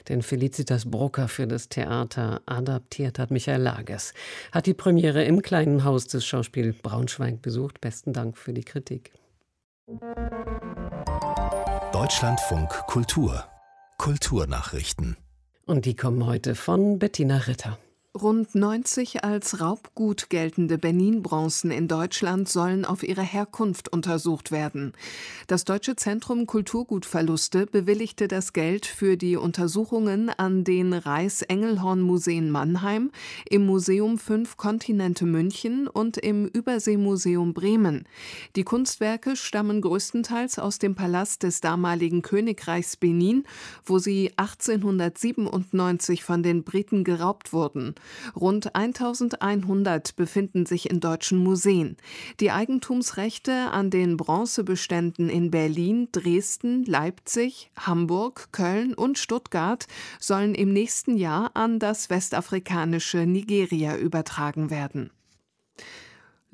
[0.10, 3.30] den Felicitas Brucker für das Theater adaptiert hat.
[3.30, 4.14] Michael Lagers
[4.52, 7.80] hat die Premiere im kleinen Haus des Schauspiel Braunschweig besucht.
[7.82, 9.12] Besten Dank für die Kritik.
[11.92, 13.46] Deutschlandfunk Kultur
[14.04, 15.16] Kulturnachrichten.
[15.66, 17.80] Und die kommen heute von Bettina Ritter.
[18.16, 24.94] Rund 90 als Raubgut geltende Benin-Bronzen in Deutschland sollen auf ihre Herkunft untersucht werden.
[25.48, 33.10] Das Deutsche Zentrum Kulturgutverluste bewilligte das Geld für die Untersuchungen an den Reichs-Engelhorn-Museen Mannheim,
[33.50, 38.08] im Museum Fünf Kontinente München und im Überseemuseum Bremen.
[38.56, 43.44] Die Kunstwerke stammen größtenteils aus dem Palast des damaligen Königreichs Benin,
[43.84, 47.96] wo sie 1897 von den Briten geraubt wurden.
[48.36, 51.98] Rund 1100 befinden sich in deutschen Museen.
[52.40, 59.88] Die Eigentumsrechte an den Bronzebeständen in Berlin, Dresden, Leipzig, Hamburg, Köln und Stuttgart
[60.20, 65.12] sollen im nächsten Jahr an das westafrikanische Nigeria übertragen werden.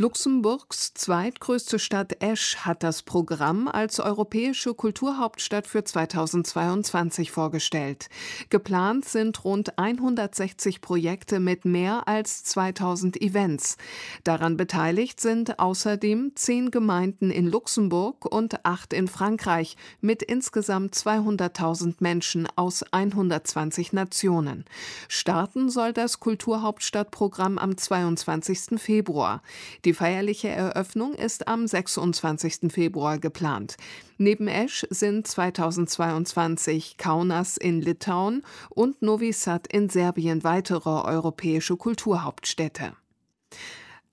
[0.01, 8.07] Luxemburgs zweitgrößte Stadt Esch hat das Programm als europäische Kulturhauptstadt für 2022 vorgestellt.
[8.49, 13.75] Geplant sind rund 160 Projekte mit mehr als 2000 Events.
[14.23, 21.95] Daran beteiligt sind außerdem zehn Gemeinden in Luxemburg und acht in Frankreich mit insgesamt 200.000
[21.99, 24.63] Menschen aus 120 Nationen.
[25.09, 28.79] Starten soll das Kulturhauptstadtprogramm am 22.
[28.79, 29.41] Februar.
[29.83, 32.71] Die die feierliche Eröffnung ist am 26.
[32.71, 33.75] Februar geplant.
[34.19, 42.93] Neben Esch sind 2022 Kaunas in Litauen und Novi Sad in Serbien weitere europäische Kulturhauptstädte.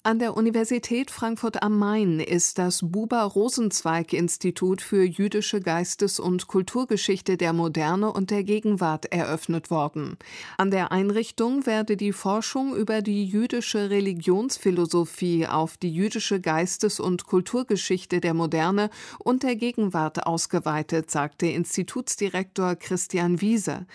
[0.07, 7.53] An der Universität Frankfurt am Main ist das Buber-Rosenzweig-Institut für jüdische Geistes- und Kulturgeschichte der
[7.53, 10.17] Moderne und der Gegenwart eröffnet worden.
[10.59, 17.27] An der Einrichtung werde die Forschung über die jüdische Religionsphilosophie auf die jüdische Geistes- und
[17.27, 23.87] Kulturgeschichte der Moderne und der Gegenwart ausgeweitet, sagte Institutsdirektor Christian Wiese.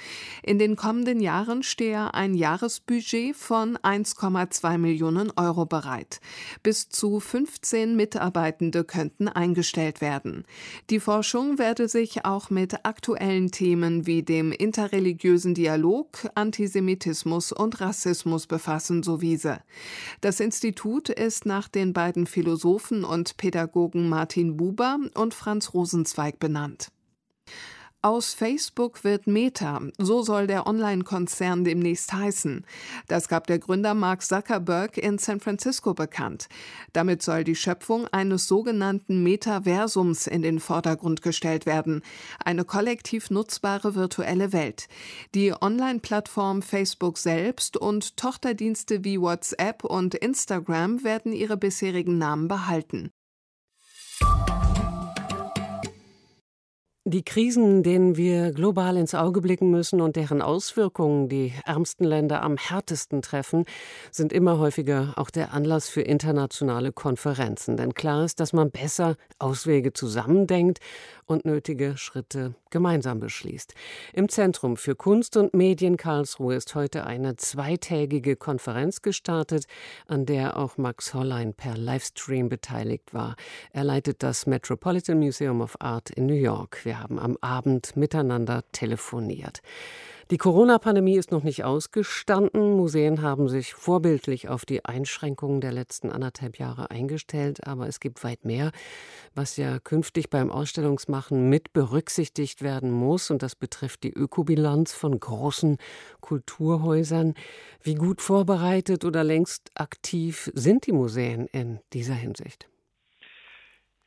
[0.43, 6.00] In den kommenden Jahren stehe ein Jahresbudget von 1,2 Millionen Euro bereit.
[6.01, 6.19] Zeit.
[6.63, 10.45] Bis zu 15 Mitarbeitende könnten eingestellt werden.
[10.89, 18.47] Die Forschung werde sich auch mit aktuellen Themen wie dem interreligiösen Dialog, Antisemitismus und Rassismus
[18.47, 19.59] befassen, so Wiese.
[20.21, 26.91] Das Institut ist nach den beiden Philosophen und Pädagogen Martin Buber und Franz Rosenzweig benannt.
[28.03, 32.65] Aus Facebook wird Meta, so soll der Online-Konzern demnächst heißen.
[33.07, 36.47] Das gab der Gründer Mark Zuckerberg in San Francisco bekannt.
[36.93, 42.01] Damit soll die Schöpfung eines sogenannten Metaversums in den Vordergrund gestellt werden,
[42.43, 44.87] eine kollektiv nutzbare virtuelle Welt.
[45.35, 53.11] Die Online-Plattform Facebook selbst und Tochterdienste wie WhatsApp und Instagram werden ihre bisherigen Namen behalten.
[57.13, 62.41] Die Krisen, denen wir global ins Auge blicken müssen und deren Auswirkungen die ärmsten Länder
[62.41, 63.65] am härtesten treffen,
[64.11, 67.75] sind immer häufiger auch der Anlass für internationale Konferenzen.
[67.75, 70.79] Denn klar ist, dass man besser Auswege zusammendenkt
[71.31, 73.73] und nötige Schritte gemeinsam beschließt.
[74.13, 79.65] Im Zentrum für Kunst und Medien Karlsruhe ist heute eine zweitägige Konferenz gestartet,
[80.07, 83.35] an der auch Max Hollein per Livestream beteiligt war.
[83.71, 86.83] Er leitet das Metropolitan Museum of Art in New York.
[86.83, 89.61] Wir haben am Abend miteinander telefoniert.
[90.31, 92.77] Die Corona-Pandemie ist noch nicht ausgestanden.
[92.77, 98.23] Museen haben sich vorbildlich auf die Einschränkungen der letzten anderthalb Jahre eingestellt, aber es gibt
[98.23, 98.71] weit mehr,
[99.35, 103.29] was ja künftig beim Ausstellungsmachen mit berücksichtigt werden muss.
[103.29, 105.75] Und das betrifft die Ökobilanz von großen
[106.21, 107.33] Kulturhäusern.
[107.83, 112.69] Wie gut vorbereitet oder längst aktiv sind die Museen in dieser Hinsicht?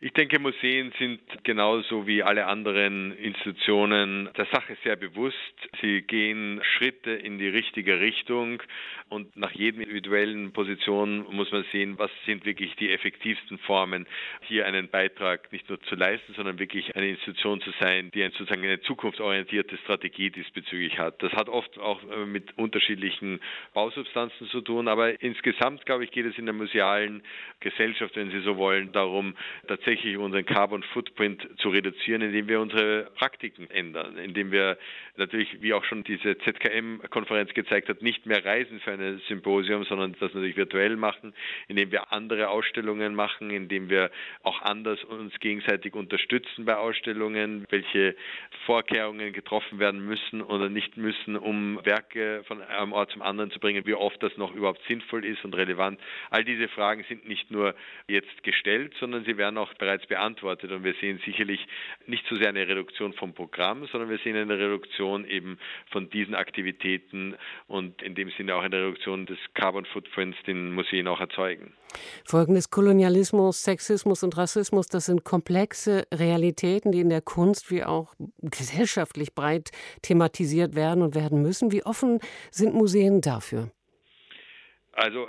[0.04, 5.38] Ich denke, Museen sind genauso wie alle anderen Institutionen der Sache sehr bewusst.
[5.80, 8.62] Sie gehen Schritte in die richtige Richtung
[9.08, 14.06] und nach jedem individuellen Position muss man sehen, was sind wirklich die effektivsten Formen,
[14.42, 18.62] hier einen Beitrag nicht nur zu leisten, sondern wirklich eine Institution zu sein, die sozusagen
[18.62, 21.22] eine zukunftsorientierte Strategie diesbezüglich hat.
[21.22, 23.40] Das hat oft auch äh, mit unterschiedlichen
[23.72, 27.22] Bausubstanzen zu tun, aber insgesamt, glaube ich, geht es in der musealen
[27.60, 29.34] Gesellschaft, wenn Sie so wollen, darum,
[29.66, 34.76] tatsächlich tatsächlich unseren Carbon Footprint zu reduzieren, indem wir unsere Praktiken ändern, indem wir
[35.16, 40.16] natürlich, wie auch schon diese ZKM-Konferenz gezeigt hat, nicht mehr reisen für ein Symposium, sondern
[40.18, 41.32] das natürlich virtuell machen,
[41.68, 44.10] indem wir andere Ausstellungen machen, indem wir
[44.42, 48.16] auch anders uns gegenseitig unterstützen bei Ausstellungen, welche
[48.66, 53.60] Vorkehrungen getroffen werden müssen oder nicht müssen, um Werke von einem Ort zum anderen zu
[53.60, 56.00] bringen, wie oft das noch überhaupt sinnvoll ist und relevant.
[56.30, 57.76] All diese Fragen sind nicht nur
[58.08, 60.72] jetzt gestellt, sondern sie werden auch bereits beantwortet.
[60.72, 61.60] Und wir sehen sicherlich
[62.06, 65.58] nicht so sehr eine Reduktion vom Programm, sondern wir sehen eine Reduktion eben
[65.90, 71.06] von diesen Aktivitäten und in dem Sinne auch eine Reduktion des Carbon Footprints, den Museen
[71.06, 71.74] auch erzeugen.
[72.24, 77.84] Folgen des Kolonialismus, Sexismus und Rassismus, das sind komplexe Realitäten, die in der Kunst wie
[77.84, 79.70] auch gesellschaftlich breit
[80.02, 81.72] thematisiert werden und werden müssen.
[81.72, 82.20] Wie offen
[82.50, 83.70] sind Museen dafür?
[84.92, 85.28] Also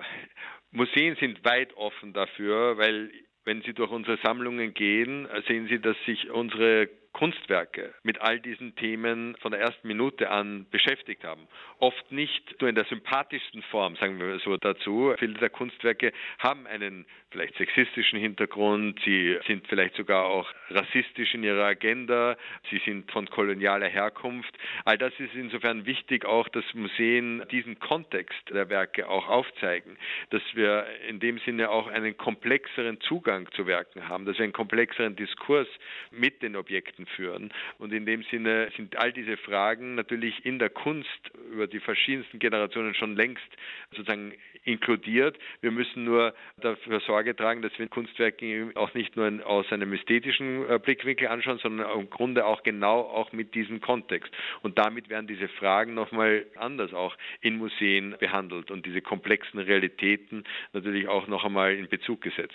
[0.71, 3.11] Museen sind weit offen dafür, weil
[3.45, 8.75] wenn Sie durch unsere Sammlungen gehen, sehen Sie, dass sich unsere Kunstwerke mit all diesen
[8.75, 11.47] Themen von der ersten Minute an beschäftigt haben.
[11.79, 15.13] Oft nicht nur in der sympathischsten Form, sagen wir so dazu.
[15.17, 21.43] Viele der Kunstwerke haben einen vielleicht sexistischen Hintergrund, sie sind vielleicht sogar auch rassistisch in
[21.43, 22.35] ihrer Agenda,
[22.69, 24.53] sie sind von kolonialer Herkunft.
[24.83, 29.97] All das ist insofern wichtig auch, dass Museen diesen Kontext der Werke auch aufzeigen,
[30.31, 34.53] dass wir in dem Sinne auch einen komplexeren Zugang zu Werken haben, dass wir einen
[34.53, 35.67] komplexeren Diskurs
[36.11, 37.51] mit den Objekten führen.
[37.77, 42.39] Und in dem Sinne sind all diese Fragen natürlich in der Kunst über die verschiedensten
[42.39, 43.43] Generationen schon längst
[43.91, 44.33] sozusagen
[44.65, 45.37] inkludiert.
[45.61, 50.67] Wir müssen nur dafür Sorge tragen, dass wir Kunstwerke auch nicht nur aus einem ästhetischen
[50.69, 54.31] äh, Blickwinkel anschauen, sondern im Grunde auch genau auch mit diesem Kontext.
[54.61, 60.43] Und damit werden diese Fragen nochmal anders auch in Museen behandelt und diese komplexen Realitäten
[60.73, 62.53] natürlich auch noch einmal in Bezug gesetzt.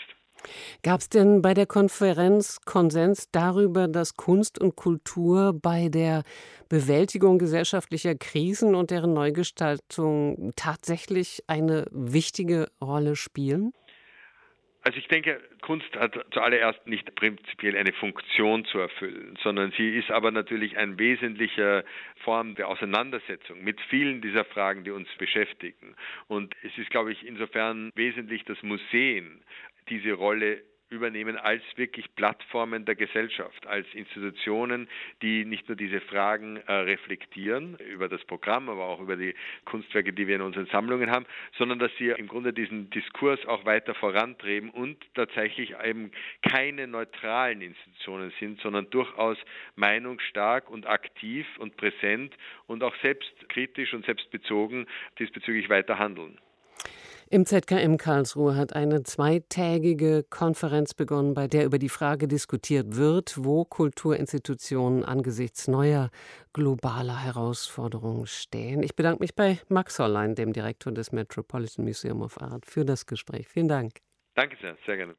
[0.83, 6.23] Gab es denn bei der Konferenz Konsens darüber, dass Kunst und Kultur bei der
[6.69, 13.73] Bewältigung gesellschaftlicher Krisen und deren Neugestaltung tatsächlich eine wichtige Rolle spielen?
[14.83, 20.11] Also ich denke, Kunst hat zuallererst nicht prinzipiell eine Funktion zu erfüllen, sondern sie ist
[20.11, 21.85] aber natürlich eine wesentliche
[22.25, 25.95] Form der Auseinandersetzung mit vielen dieser Fragen, die uns beschäftigen.
[26.29, 29.43] Und es ist, glaube ich, insofern wesentlich, dass Museen
[29.89, 34.89] diese Rolle übernehmen als wirklich Plattformen der Gesellschaft, als Institutionen,
[35.23, 40.13] die nicht nur diese Fragen äh, reflektieren über das Programm, aber auch über die Kunstwerke,
[40.13, 43.95] die wir in unseren Sammlungen haben, sondern dass sie im Grunde diesen Diskurs auch weiter
[43.95, 46.11] vorantreiben und tatsächlich eben
[46.43, 49.39] keine neutralen Institutionen sind, sondern durchaus
[49.77, 52.35] meinungsstark und aktiv und präsent
[52.67, 54.87] und auch selbstkritisch und selbstbezogen
[55.19, 56.39] diesbezüglich weiter handeln.
[57.33, 63.37] Im ZKM Karlsruhe hat eine zweitägige Konferenz begonnen, bei der über die Frage diskutiert wird,
[63.45, 66.11] wo Kulturinstitutionen angesichts neuer
[66.53, 68.83] globaler Herausforderungen stehen.
[68.83, 73.07] Ich bedanke mich bei Max Hollein, dem Direktor des Metropolitan Museum of Art, für das
[73.07, 73.47] Gespräch.
[73.47, 74.01] Vielen Dank.
[74.35, 75.15] Danke sehr, sehr gerne.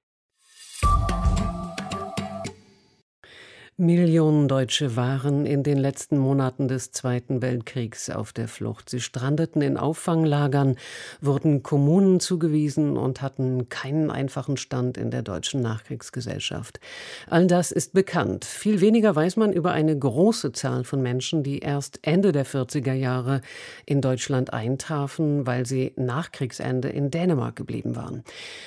[3.82, 8.92] Millionen Deutsche waren in den letzten Monaten des Zweiten Weltkriegs auf der Flucht.
[8.92, 10.76] Sie strandeten in Auffanglagern,
[11.20, 16.80] wurden Kommunen zugewiesen und hatten keinen einfachen Stand in der deutschen Nachkriegsgesellschaft.
[17.28, 18.46] All das ist bekannt.
[18.46, 22.94] Viel weniger weiß man über eine große Zahl von Menschen, die erst Ende der 40er
[22.94, 23.42] Jahre
[23.88, 28.24] in Deutschland eintrafen, weil sie nach Kriegsende in Dänemark geblieben waren.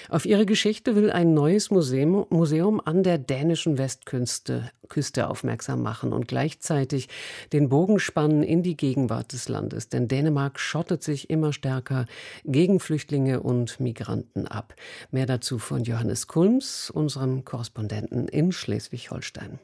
[0.09, 4.73] Auf ihre Geschichte will ein neues Museum, Museum an der dänischen Westküste
[5.05, 7.11] Küste aufmerksam machen und gleichzeitig
[7.53, 9.91] den Bogen spannen in die Gegenwart des Landes.
[9.91, 12.07] Denn Dänemark schottet sich immer stärker
[12.47, 14.75] gegen Flüchtlinge und Migranten ab.
[15.11, 19.59] Mehr dazu von Johannes Kulms, unserem Korrespondenten in Schleswig-Holstein.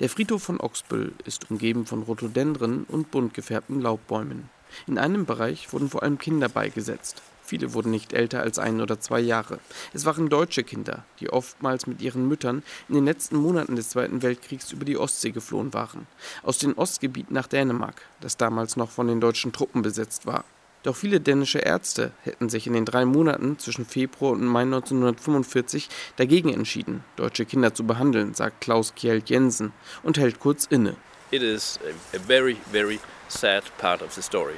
[0.00, 4.50] Der Friedhof von Oxbüll ist umgeben von Rhododendren und bunt gefärbten Laubbäumen.
[4.88, 7.22] In einem Bereich wurden vor allem Kinder beigesetzt.
[7.50, 9.58] Viele wurden nicht älter als ein oder zwei Jahre.
[9.92, 14.22] Es waren deutsche Kinder, die oftmals mit ihren Müttern in den letzten Monaten des Zweiten
[14.22, 16.06] Weltkriegs über die Ostsee geflohen waren.
[16.44, 20.44] Aus den Ostgebieten nach Dänemark, das damals noch von den deutschen Truppen besetzt war.
[20.84, 25.88] Doch viele dänische Ärzte hätten sich in den drei Monaten zwischen Februar und Mai 1945
[26.18, 29.72] dagegen entschieden, deutsche Kinder zu behandeln, sagt Klaus Kjeld Jensen
[30.04, 30.94] und hält kurz inne.
[31.32, 31.80] It is
[32.14, 34.54] a very, very sad part of the story.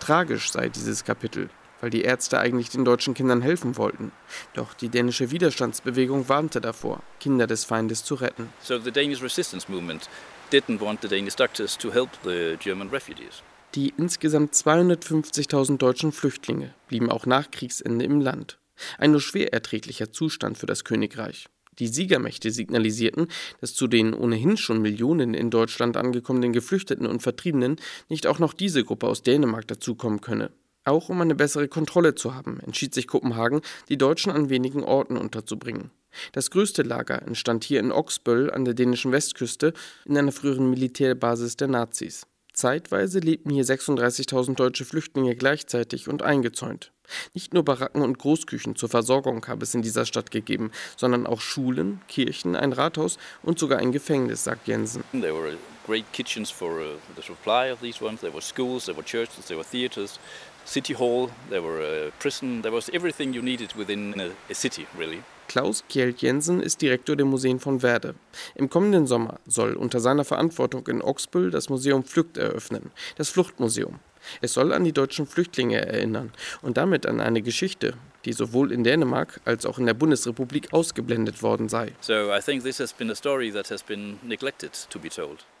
[0.00, 1.48] Tragisch sei dieses Kapitel,
[1.82, 4.12] weil die Ärzte eigentlich den deutschen Kindern helfen wollten.
[4.54, 8.48] Doch die dänische Widerstandsbewegung warnte davor, Kinder des Feindes zu retten.
[8.62, 10.08] So the Danish resistance movement
[10.50, 13.42] didn't want the Danish doctors to help the German refugees.
[13.74, 18.58] Die insgesamt 250.000 deutschen Flüchtlinge blieben auch nach Kriegsende im Land.
[18.98, 21.46] Ein nur schwer erträglicher Zustand für das Königreich.
[21.78, 23.28] Die Siegermächte signalisierten,
[23.60, 27.76] dass zu den ohnehin schon Millionen in Deutschland angekommenen Geflüchteten und Vertriebenen
[28.08, 30.50] nicht auch noch diese Gruppe aus Dänemark dazukommen könne.
[30.84, 35.16] Auch um eine bessere Kontrolle zu haben, entschied sich Kopenhagen, die Deutschen an wenigen Orten
[35.16, 35.90] unterzubringen.
[36.32, 39.72] Das größte Lager entstand hier in Oxböll an der dänischen Westküste
[40.04, 42.26] in einer früheren Militärbasis der Nazis.
[42.52, 46.92] Zeitweise lebten hier 36.000 deutsche Flüchtlinge gleichzeitig und eingezäunt.
[47.32, 51.40] Nicht nur Baracken und Großküchen zur Versorgung habe es in dieser Stadt gegeben, sondern auch
[51.40, 55.02] Schulen, Kirchen, ein Rathaus und sogar ein Gefängnis, sagt Jensen.
[55.12, 58.20] There were great kitchens for uh, the supply of these ones.
[58.20, 60.18] There were schools, there were churches, there were theaters.
[60.64, 64.86] City Hall, there were a prison, there was everything you needed within a, a city,
[64.98, 65.22] really.
[65.48, 68.14] Klaus Kjeld Jensen ist Direktor der Museen von Werde.
[68.54, 73.98] Im kommenden Sommer soll unter seiner Verantwortung in Oxbüll das Museum Flücht eröffnen, das Fluchtmuseum.
[74.40, 77.94] Es soll an die deutschen Flüchtlinge erinnern und damit an eine Geschichte,
[78.24, 81.92] die sowohl in Dänemark als auch in der Bundesrepublik ausgeblendet worden sei.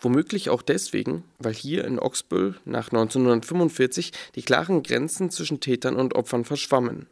[0.00, 6.14] Womöglich auch deswegen, weil hier in Oxbüll nach 1945 die klaren Grenzen zwischen Tätern und
[6.14, 7.06] Opfern verschwammen.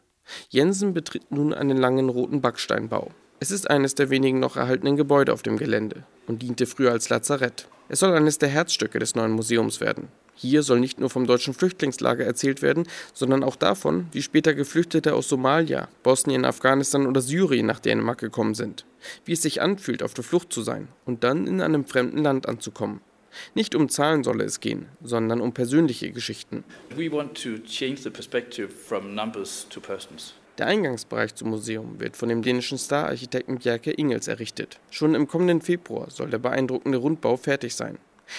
[0.49, 3.11] Jensen betritt nun einen langen roten Backsteinbau.
[3.41, 7.09] Es ist eines der wenigen noch erhaltenen Gebäude auf dem Gelände und diente früher als
[7.09, 7.67] Lazarett.
[7.93, 10.07] Es soll eines der Herzstücke des neuen Museums werden.
[10.37, 15.13] Hier soll nicht nur vom deutschen Flüchtlingslager erzählt werden, sondern auch davon, wie später Geflüchtete
[15.13, 18.87] aus Somalia, Bosnien, Afghanistan oder Syrien nach Dänemark gekommen sind.
[19.25, 22.49] Wie es sich anfühlt, auf der Flucht zu sein und dann in einem fremden Land
[22.49, 23.01] anzukommen.
[23.57, 26.63] Nicht um Zahlen solle es gehen, sondern um persönliche Geschichten.
[30.61, 34.79] Der Eingangsbereich zum Museum wird von dem dänischen Star-Architekten Bjerke Ingels errichtet.
[34.91, 37.97] Schon im kommenden Februar soll der beeindruckende Rundbau fertig sein.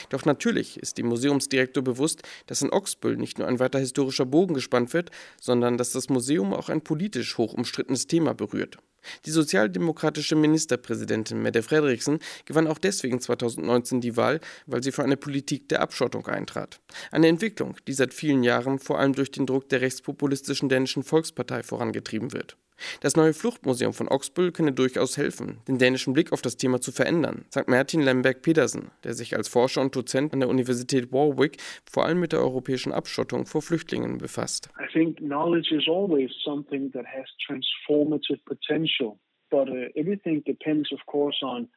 [0.09, 4.53] Doch natürlich ist dem Museumsdirektor bewusst, dass in Oxbüll nicht nur ein weiter historischer Bogen
[4.53, 5.09] gespannt wird,
[5.41, 8.77] sondern dass das Museum auch ein politisch hoch umstrittenes Thema berührt.
[9.25, 15.17] Die sozialdemokratische Ministerpräsidentin Mette Frederiksen gewann auch deswegen 2019 die Wahl, weil sie für eine
[15.17, 16.79] Politik der Abschottung eintrat.
[17.11, 21.63] Eine Entwicklung, die seit vielen Jahren vor allem durch den Druck der rechtspopulistischen dänischen Volkspartei
[21.63, 22.57] vorangetrieben wird.
[23.01, 26.91] Das neue Fluchtmuseum von Oxbüll könne durchaus helfen, den dänischen Blick auf das Thema zu
[26.91, 31.57] verändern, sagt Martin Lemberg Pedersen, der sich als Forscher und Dozent an der Universität Warwick
[31.89, 34.69] vor allem mit der europäischen Abschottung vor Flüchtlingen befasst.
[34.79, 39.17] I think knowledge is always something that has transformative potential,
[39.49, 41.67] but uh, everything depends of course on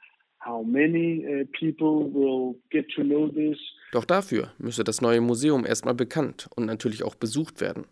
[0.46, 0.62] Uh,
[3.92, 7.86] Doch dafür müsse das neue Museum erstmal bekannt und natürlich auch besucht werden.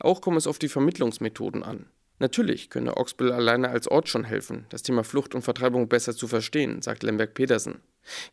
[0.00, 1.86] Auch komme es auf die Vermittlungsmethoden an.
[2.18, 6.26] Natürlich könne Oxbüll alleine als Ort schon helfen, das Thema Flucht und Vertreibung besser zu
[6.26, 7.82] verstehen, sagt Lemberg Pedersen.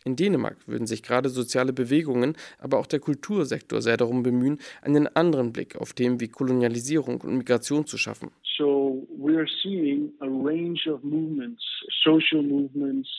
[0.05, 5.13] In Dänemark würden sich gerade soziale Bewegungen, aber auch der Kultursektor sehr darum bemühen, einen
[5.15, 8.31] anderen Blick auf Themen wie Kolonialisierung und Migration zu schaffen.
[8.57, 11.63] So we are seeing a range of movements,
[12.03, 13.09] social movements,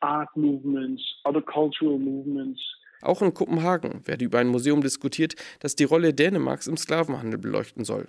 [0.00, 2.60] art movements, other cultural movements.
[3.00, 7.84] Auch in Kopenhagen werde über ein Museum diskutiert, das die Rolle Dänemarks im Sklavenhandel beleuchten
[7.84, 8.06] soll.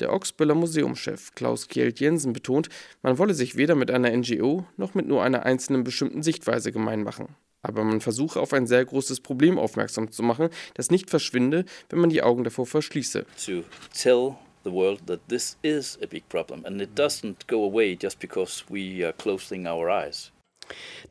[0.00, 2.68] Der Oxböller Museumschef Klaus Kjeld Jensen betont,
[3.02, 7.02] man wolle sich weder mit einer NGO noch mit nur einer einzelnen bestimmten Sichtweise gemein
[7.02, 7.36] machen.
[7.62, 12.00] Aber man versuche auf ein sehr großes Problem aufmerksam zu machen, das nicht verschwinde, wenn
[12.00, 13.24] man die Augen davor verschließe.
[13.46, 13.62] To
[13.92, 18.18] tell the world that this is a big problem and it doesn't go away just
[18.18, 20.32] because we are closing our eyes.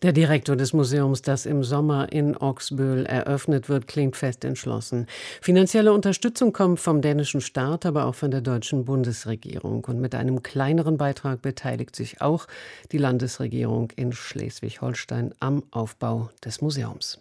[0.02, 5.06] Der Direktor des Museums, das im Sommer in Oxböhl eröffnet wird, klingt fest entschlossen.
[5.42, 9.84] Finanzielle Unterstützung kommt vom dänischen Staat, aber auch von der deutschen Bundesregierung.
[9.86, 12.48] Und mit einem kleineren Beitrag beteiligt sich auch
[12.92, 17.20] die Landesregierung in Schleswig-Holstein am Aufbau des Museums.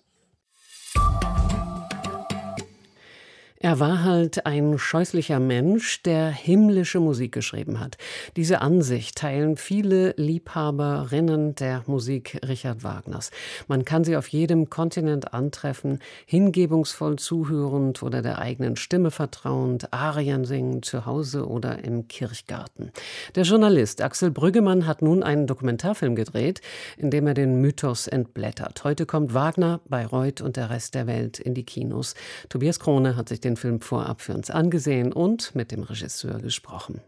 [3.63, 7.99] Er war halt ein scheußlicher Mensch, der himmlische Musik geschrieben hat.
[8.37, 13.31] Diese Ansicht teilen viele Liebhaberinnen der Musik Richard Wagners.
[13.69, 20.47] Man kann sie auf jedem Kontinent antreffen, hingebungsvoll zuhörend oder der eigenen Stimme vertrauend, Arien
[20.47, 22.93] singen zu Hause oder im Kirchgarten.
[23.35, 26.63] Der Journalist Axel Brüggemann hat nun einen Dokumentarfilm gedreht,
[26.97, 28.85] in dem er den Mythos entblättert.
[28.85, 32.15] Heute kommt Wagner, Bayreuth und der Rest der Welt in die Kinos.
[32.49, 36.39] Tobias Krone hat sich den den Film vorab für uns angesehen und mit dem Regisseur
[36.41, 37.01] gesprochen.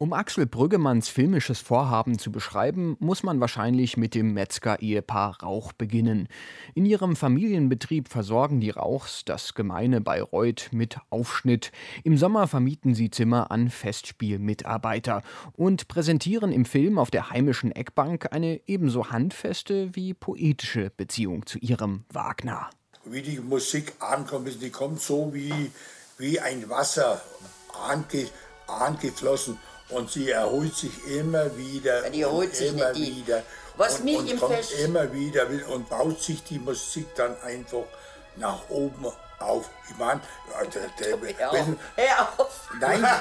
[0.00, 6.28] Um Axel Brüggemanns filmisches Vorhaben zu beschreiben, muss man wahrscheinlich mit dem Metzger-Ehepaar Rauch beginnen.
[6.76, 11.72] In ihrem Familienbetrieb versorgen die Rauchs das gemeine Bayreuth mit Aufschnitt.
[12.04, 15.22] Im Sommer vermieten sie Zimmer an Festspielmitarbeiter
[15.54, 21.58] und präsentieren im Film auf der heimischen Eckbank eine ebenso handfeste wie poetische Beziehung zu
[21.58, 22.70] ihrem Wagner
[23.12, 25.70] wie die Musik ankommt, die kommt so wie,
[26.18, 27.20] wie ein Wasser
[27.88, 28.28] ange,
[28.66, 29.58] angeflossen
[29.90, 32.04] und sie erholt sich immer wieder.
[32.04, 33.42] Ja, die erholt sich immer nicht wieder.
[33.76, 37.40] Was und, mich und im kommt Fest immer wieder und baut sich die Musik dann
[37.42, 37.84] einfach
[38.36, 39.06] nach oben
[39.38, 39.70] auf.
[39.88, 40.20] Ich meine,
[40.74, 42.68] der, der, wenn, Hör auf.
[42.80, 43.04] Nein.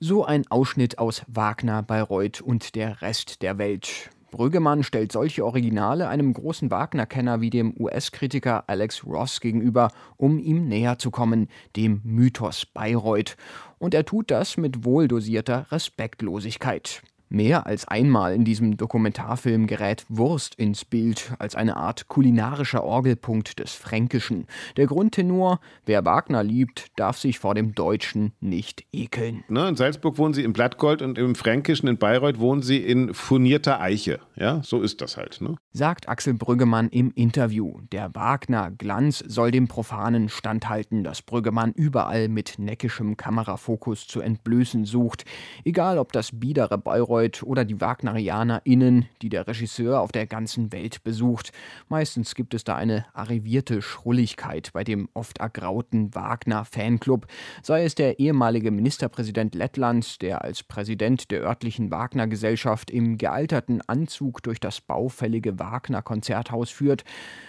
[0.00, 4.10] So ein Ausschnitt aus Wagner, Bayreuth und der Rest der Welt.
[4.30, 10.68] Brüggemann stellt solche Originale einem großen Wagner-Kenner wie dem US-Kritiker Alex Ross gegenüber, um ihm
[10.68, 13.36] näher zu kommen, dem Mythos Bayreuth.
[13.78, 17.02] Und er tut das mit wohldosierter Respektlosigkeit.
[17.30, 23.58] Mehr als einmal in diesem Dokumentarfilm gerät Wurst ins Bild als eine Art kulinarischer Orgelpunkt
[23.58, 24.46] des Fränkischen.
[24.78, 29.44] Der Grundtenor, wer Wagner liebt, darf sich vor dem Deutschen nicht ekeln.
[29.48, 33.12] Ne, in Salzburg wohnen sie in Blattgold und im Fränkischen in Bayreuth wohnen sie in
[33.12, 34.20] furnierter Eiche.
[34.34, 35.42] Ja, so ist das halt.
[35.42, 35.56] Ne?
[35.72, 37.80] Sagt Axel Brüggemann im Interview.
[37.92, 45.24] Der Wagner-Glanz soll dem Profanen standhalten, das Brüggemann überall mit neckischem Kamerafokus zu entblößen sucht.
[45.64, 50.72] Egal ob das biedere Bayreuth Bayreuth oder die WagnerianerInnen, die der Regisseur auf der ganzen
[50.72, 51.52] Welt besucht.
[51.88, 57.26] Meistens gibt es da eine arrivierte Schrulligkeit bei dem oft ergrauten Wagner-Fanclub,
[57.62, 64.42] sei es der ehemalige Ministerpräsident Lettlands, der als Präsident der örtlichen Wagner-Gesellschaft im gealterten Anzug
[64.42, 67.04] durch das baufällige Wagner-Konzerthaus führt,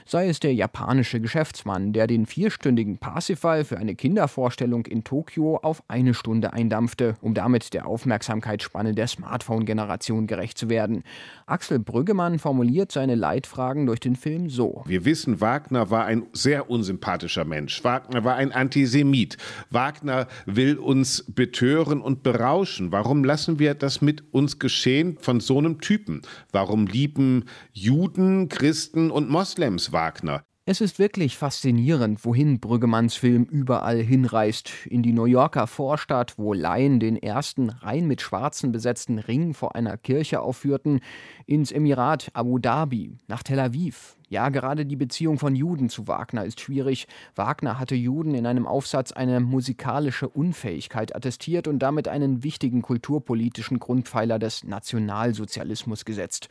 [0.05, 5.83] sei es der japanische Geschäftsmann, der den vierstündigen Parsifal für eine Kindervorstellung in Tokio auf
[5.87, 11.03] eine Stunde eindampfte, um damit der Aufmerksamkeitsspanne der Smartphone Smartphone-Generation gerecht zu werden.
[11.45, 14.83] Axel Brüggemann formuliert seine Leitfragen durch den Film so.
[14.85, 17.83] Wir wissen, Wagner war ein sehr unsympathischer Mensch.
[17.83, 19.37] Wagner war ein Antisemit.
[19.69, 22.91] Wagner will uns betören und berauschen.
[22.91, 26.21] Warum lassen wir das mit uns geschehen von so einem Typen?
[26.51, 30.43] Warum lieben Juden, Christen und Moslems Wagner?
[30.71, 34.85] Es ist wirklich faszinierend, wohin Brüggemanns Film überall hinreist.
[34.85, 39.73] In die New Yorker Vorstadt, wo Laien den ersten rein mit Schwarzen besetzten Ring vor
[39.73, 40.99] einer Kirche aufführten,
[41.47, 46.45] ins Emirat Abu Dhabi, nach Tel Aviv, Ja, gerade die Beziehung von Juden zu Wagner
[46.45, 47.07] ist schwierig.
[47.33, 53.79] Wagner hatte Juden in einem Aufsatz eine musikalische Unfähigkeit attestiert und damit einen wichtigen kulturpolitischen
[53.79, 56.47] Grundpfeiler des Nationalsozialismus gesetzt.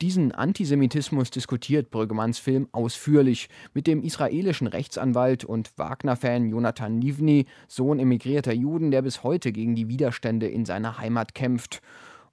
[0.00, 7.98] Diesen Antisemitismus diskutiert Brüggemanns Film ausführlich mit dem israelischen Rechtsanwalt und Wagner-Fan Jonathan Nivny, Sohn
[7.98, 11.82] emigrierter Juden, der bis heute gegen die Widerstände in seiner Heimat kämpft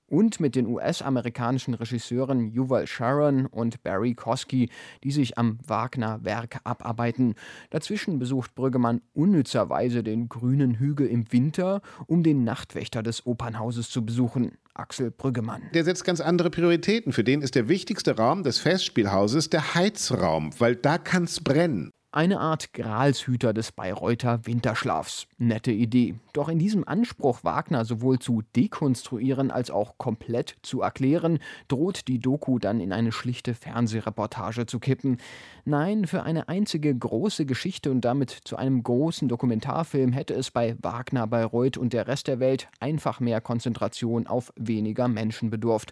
[0.07, 4.69] und mit den US-amerikanischen Regisseuren Yuval Sharon und Barry Kosky,
[5.03, 7.35] die sich am Wagner-Werk abarbeiten.
[7.69, 14.05] Dazwischen besucht Brüggemann unnützerweise den grünen Hügel im Winter, um den Nachtwächter des Opernhauses zu
[14.05, 14.51] besuchen.
[14.73, 15.63] Axel Brüggemann.
[15.73, 17.13] Der setzt ganz andere Prioritäten.
[17.13, 21.91] Für den ist der wichtigste Raum des Festspielhauses der Heizraum, weil da kann's brennen.
[22.15, 25.27] Eine Art Gralshüter des Bayreuther Winterschlafs.
[25.37, 26.15] Nette Idee.
[26.31, 32.19] Doch in diesem Anspruch, Wagner sowohl zu dekonstruieren als auch komplett zu erklären, droht die
[32.19, 35.17] Doku dann in eine schlichte Fernsehreportage zu kippen.
[35.65, 40.77] Nein, für eine einzige große Geschichte und damit zu einem großen Dokumentarfilm hätte es bei
[40.81, 45.91] Wagner, Bayreuth und der Rest der Welt einfach mehr Konzentration auf weniger Menschen bedurft.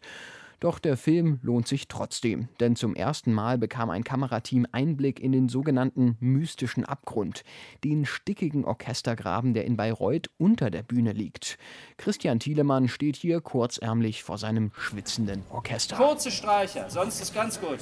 [0.64, 5.34] Doch der Film lohnt sich trotzdem, denn zum ersten Mal bekam ein Kamerateam Einblick in
[5.34, 7.44] den sogenannten mystischen Abgrund,
[7.84, 11.58] den stickigen Orchestergraben, der in Bayreuth unter der Bühne liegt.
[11.98, 15.98] Christian Thielemann steht hier kurzärmlich vor seinem schwitzenden Orchester.
[15.98, 17.80] Kurze Streicher, sonst ist ganz gut.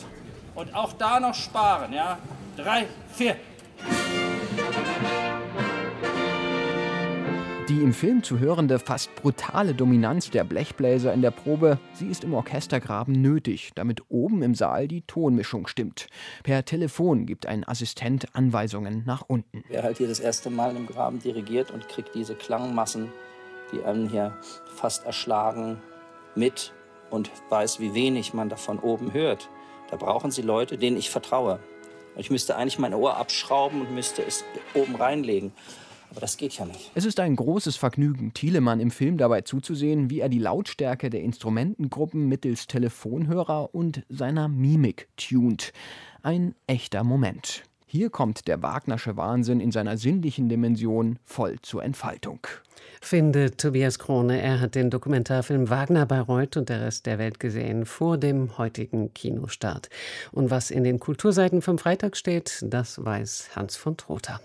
[0.56, 2.18] Und auch da noch sparen, ja?
[2.58, 3.36] Drei, vier.
[7.72, 12.26] Die im Film zu hörende, fast brutale Dominanz der Blechbläser in der Probe, sie ist
[12.26, 16.08] im Orchestergraben nötig, damit oben im Saal die Tonmischung stimmt.
[16.44, 19.64] Per Telefon gibt ein Assistent Anweisungen nach unten.
[19.70, 23.10] Wer halt hier das erste Mal im Graben dirigiert und kriegt diese Klangmassen,
[23.72, 24.36] die einen hier
[24.76, 25.82] fast erschlagen,
[26.36, 26.74] mit
[27.10, 29.50] und weiß, wie wenig man davon oben hört.
[29.90, 31.62] Da brauchen Sie Leute, denen ich vertraue.
[32.18, 34.44] Ich müsste eigentlich mein Ohr abschrauben und müsste es
[34.74, 35.54] oben reinlegen.
[36.12, 36.92] Aber das geht ja nicht.
[36.94, 41.22] Es ist ein großes Vergnügen, Thielemann im Film dabei zuzusehen, wie er die Lautstärke der
[41.22, 45.72] Instrumentengruppen mittels Telefonhörer und seiner Mimik tunt.
[46.22, 47.64] Ein echter Moment.
[47.88, 52.46] Hier kommt der Wagnersche Wahnsinn in seiner sinnlichen Dimension voll zur Entfaltung.
[53.02, 54.42] Findet Tobias Krone.
[54.42, 59.14] Er hat den Dokumentarfilm Wagner Bayreuth und der Rest der Welt gesehen vor dem heutigen
[59.14, 59.90] Kinostart.
[60.32, 64.40] Und was in den Kulturseiten vom Freitag steht, das weiß Hans von Trotha.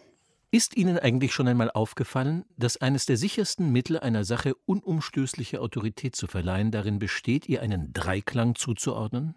[0.57, 6.17] Ist Ihnen eigentlich schon einmal aufgefallen, dass eines der sichersten Mittel, einer Sache unumstößliche Autorität
[6.17, 9.35] zu verleihen, darin besteht, ihr einen Dreiklang zuzuordnen?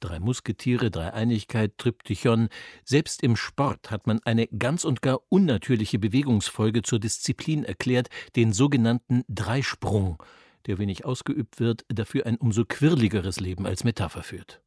[0.00, 2.48] Drei Musketiere, Dreieinigkeit, Triptychon.
[2.82, 8.52] Selbst im Sport hat man eine ganz und gar unnatürliche Bewegungsfolge zur Disziplin erklärt, den
[8.52, 10.20] sogenannten Dreisprung,
[10.66, 14.65] der wenig ausgeübt wird, dafür ein umso quirligeres Leben als Metapher führt.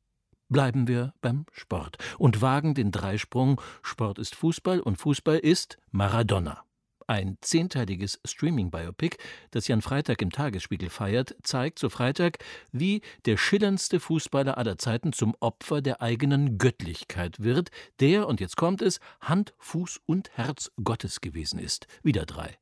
[0.51, 6.63] Bleiben wir beim Sport und wagen den Dreisprung Sport ist Fußball und Fußball ist Maradona.
[7.05, 9.17] Ein zehnteiliges Streaming-Biopic,
[9.51, 12.39] das Jan Freitag im Tagesspiegel feiert, zeigt zu Freitag,
[12.71, 17.69] wie der schillerndste Fußballer aller Zeiten zum Opfer der eigenen Göttlichkeit wird,
[17.99, 21.85] der, und jetzt kommt es, Hand, Fuß und Herz Gottes gewesen ist.
[22.01, 22.57] Wieder drei.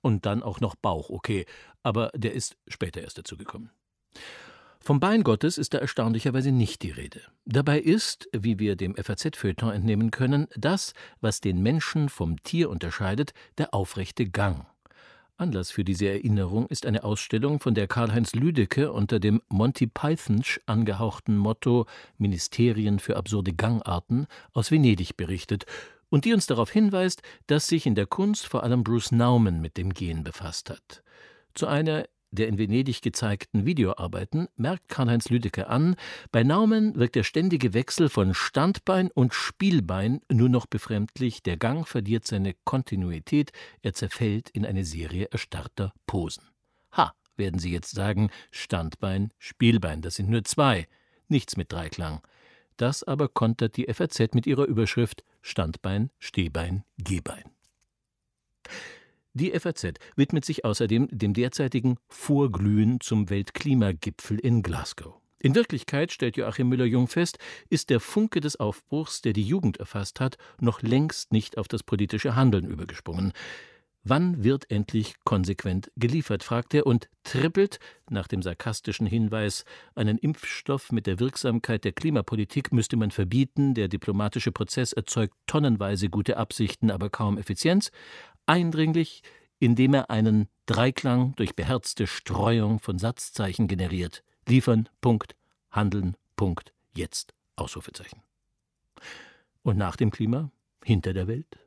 [0.00, 1.46] Und dann auch noch Bauch, okay,
[1.84, 3.70] aber der ist später erst dazu gekommen.
[4.88, 7.20] Vom Bein Gottes ist da erstaunlicherweise nicht die Rede.
[7.44, 13.34] Dabei ist, wie wir dem FAZ-Feuilleton entnehmen können, das, was den Menschen vom Tier unterscheidet,
[13.58, 14.64] der aufrechte Gang.
[15.36, 20.58] Anlass für diese Erinnerung ist eine Ausstellung, von der Karl-Heinz Lüdecke unter dem Monty Pythonsch
[20.64, 21.84] angehauchten Motto
[22.16, 25.66] Ministerien für absurde Gangarten aus Venedig berichtet
[26.08, 29.76] und die uns darauf hinweist, dass sich in der Kunst vor allem Bruce Nauman mit
[29.76, 31.02] dem Gehen befasst hat.
[31.52, 35.96] Zu einer der in Venedig gezeigten Videoarbeiten merkt Karl-Heinz Lüdecke an,
[36.30, 41.86] bei Naumann wirkt der ständige Wechsel von Standbein und Spielbein nur noch befremdlich, der Gang
[41.86, 43.52] verliert seine Kontinuität,
[43.82, 46.44] er zerfällt in eine Serie erstarrter Posen.
[46.92, 50.86] Ha, werden Sie jetzt sagen, Standbein, Spielbein, das sind nur zwei,
[51.28, 52.20] nichts mit Dreiklang.
[52.76, 57.44] Das aber kontert die FAZ mit ihrer Überschrift Standbein, Stehbein, Gehbein.
[59.34, 65.20] Die FAZ widmet sich außerdem dem derzeitigen Vorglühen zum Weltklimagipfel in Glasgow.
[65.40, 67.38] In Wirklichkeit, stellt Joachim Müller-Jung fest,
[67.70, 71.84] ist der Funke des Aufbruchs, der die Jugend erfasst hat, noch längst nicht auf das
[71.84, 73.32] politische Handeln übergesprungen.
[74.02, 79.64] Wann wird endlich konsequent geliefert, fragt er und trippelt nach dem sarkastischen Hinweis,
[79.94, 86.08] einen Impfstoff mit der Wirksamkeit der Klimapolitik müsste man verbieten, der diplomatische Prozess erzeugt tonnenweise
[86.08, 87.90] gute Absichten, aber kaum Effizienz,
[88.48, 89.22] eindringlich,
[89.58, 94.22] indem er einen Dreiklang durch beherzte Streuung von Satzzeichen generiert.
[94.46, 95.34] Liefern, Punkt,
[95.70, 98.22] handeln, Punkt, jetzt, Ausrufezeichen.
[99.62, 100.50] Und nach dem Klima?
[100.84, 101.58] Hinter der Welt?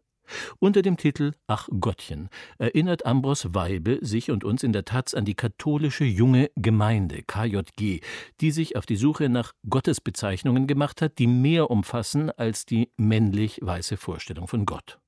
[0.59, 5.25] Unter dem Titel Ach Gottchen erinnert Ambros Weibel sich und uns in der Taz an
[5.25, 7.99] die katholische junge Gemeinde KJG,
[8.39, 13.97] die sich auf die Suche nach Gottesbezeichnungen gemacht hat, die mehr umfassen als die männlich-weiße
[13.97, 14.99] Vorstellung von Gott.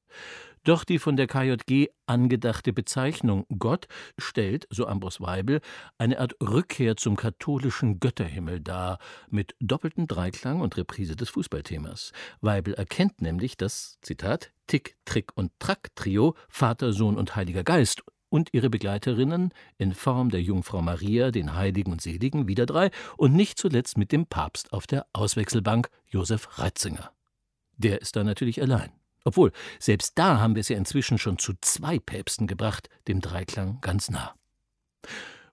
[0.64, 3.88] Doch die von der KJG angedachte Bezeichnung Gott
[4.18, 5.59] stellt, so Ambros Weibel,
[5.97, 8.97] eine Art Rückkehr zum katholischen Götterhimmel dar,
[9.30, 12.14] mit doppeltem Dreiklang und Reprise des Fußballthemas.
[12.39, 18.49] Weibel erkennt nämlich das, Zitat, Tick, Trick und Track-Trio Vater, Sohn und Heiliger Geist und
[18.53, 23.59] ihre Begleiterinnen in Form der Jungfrau Maria, den Heiligen und Seligen, wieder drei und nicht
[23.59, 27.11] zuletzt mit dem Papst auf der Auswechselbank, Josef Ratzinger.
[27.76, 28.91] Der ist da natürlich allein.
[29.24, 33.80] Obwohl, selbst da haben wir es ja inzwischen schon zu zwei Päpsten gebracht, dem Dreiklang
[33.82, 34.34] ganz nah.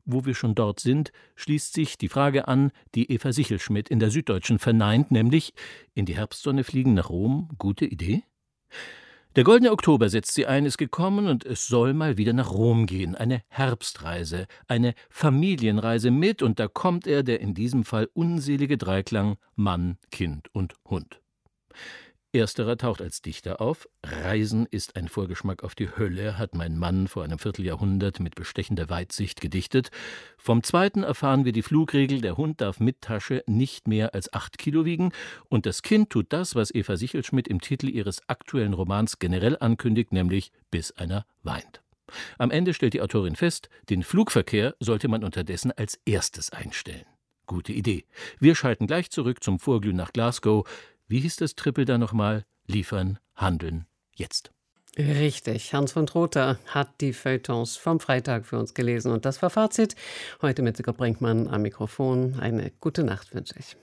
[0.04, 4.10] Wo wir schon dort sind, schließt sich die Frage an, die Eva Sichelschmidt in der
[4.10, 5.52] Süddeutschen verneint, nämlich
[5.94, 8.24] in die Herbstsonne fliegen nach Rom, gute Idee?
[9.36, 12.86] Der goldene Oktober setzt sie ein, ist gekommen und es soll mal wieder nach Rom
[12.86, 13.14] gehen.
[13.14, 19.36] Eine Herbstreise, eine Familienreise mit und da kommt er, der in diesem Fall unselige Dreiklang
[19.54, 21.20] Mann, Kind und Hund.
[22.32, 23.88] Ersterer taucht als Dichter auf.
[24.04, 28.88] Reisen ist ein Vorgeschmack auf die Hölle, hat mein Mann vor einem Vierteljahrhundert mit bestechender
[28.88, 29.90] Weitsicht gedichtet.
[30.38, 34.58] Vom zweiten erfahren wir die Flugregel, der Hund darf mit Tasche nicht mehr als acht
[34.58, 35.10] Kilo wiegen
[35.48, 40.12] und das Kind tut das, was Eva Sichelschmidt im Titel ihres aktuellen Romans generell ankündigt,
[40.12, 41.82] nämlich bis einer weint.
[42.38, 47.06] Am Ende stellt die Autorin fest, den Flugverkehr sollte man unterdessen als erstes einstellen.
[47.46, 48.04] Gute Idee.
[48.38, 50.68] Wir schalten gleich zurück zum Vorglühen nach Glasgow.
[51.10, 52.44] Wie hieß das Triple da nochmal?
[52.68, 54.52] Liefern, handeln, jetzt.
[54.96, 55.74] Richtig.
[55.74, 59.10] Hans von Trotha hat die Feuilletons vom Freitag für uns gelesen.
[59.10, 59.96] Und das war Fazit.
[60.40, 62.38] Heute mit Sigurd Brinkmann am Mikrofon.
[62.38, 63.76] Eine gute Nacht wünsche ich.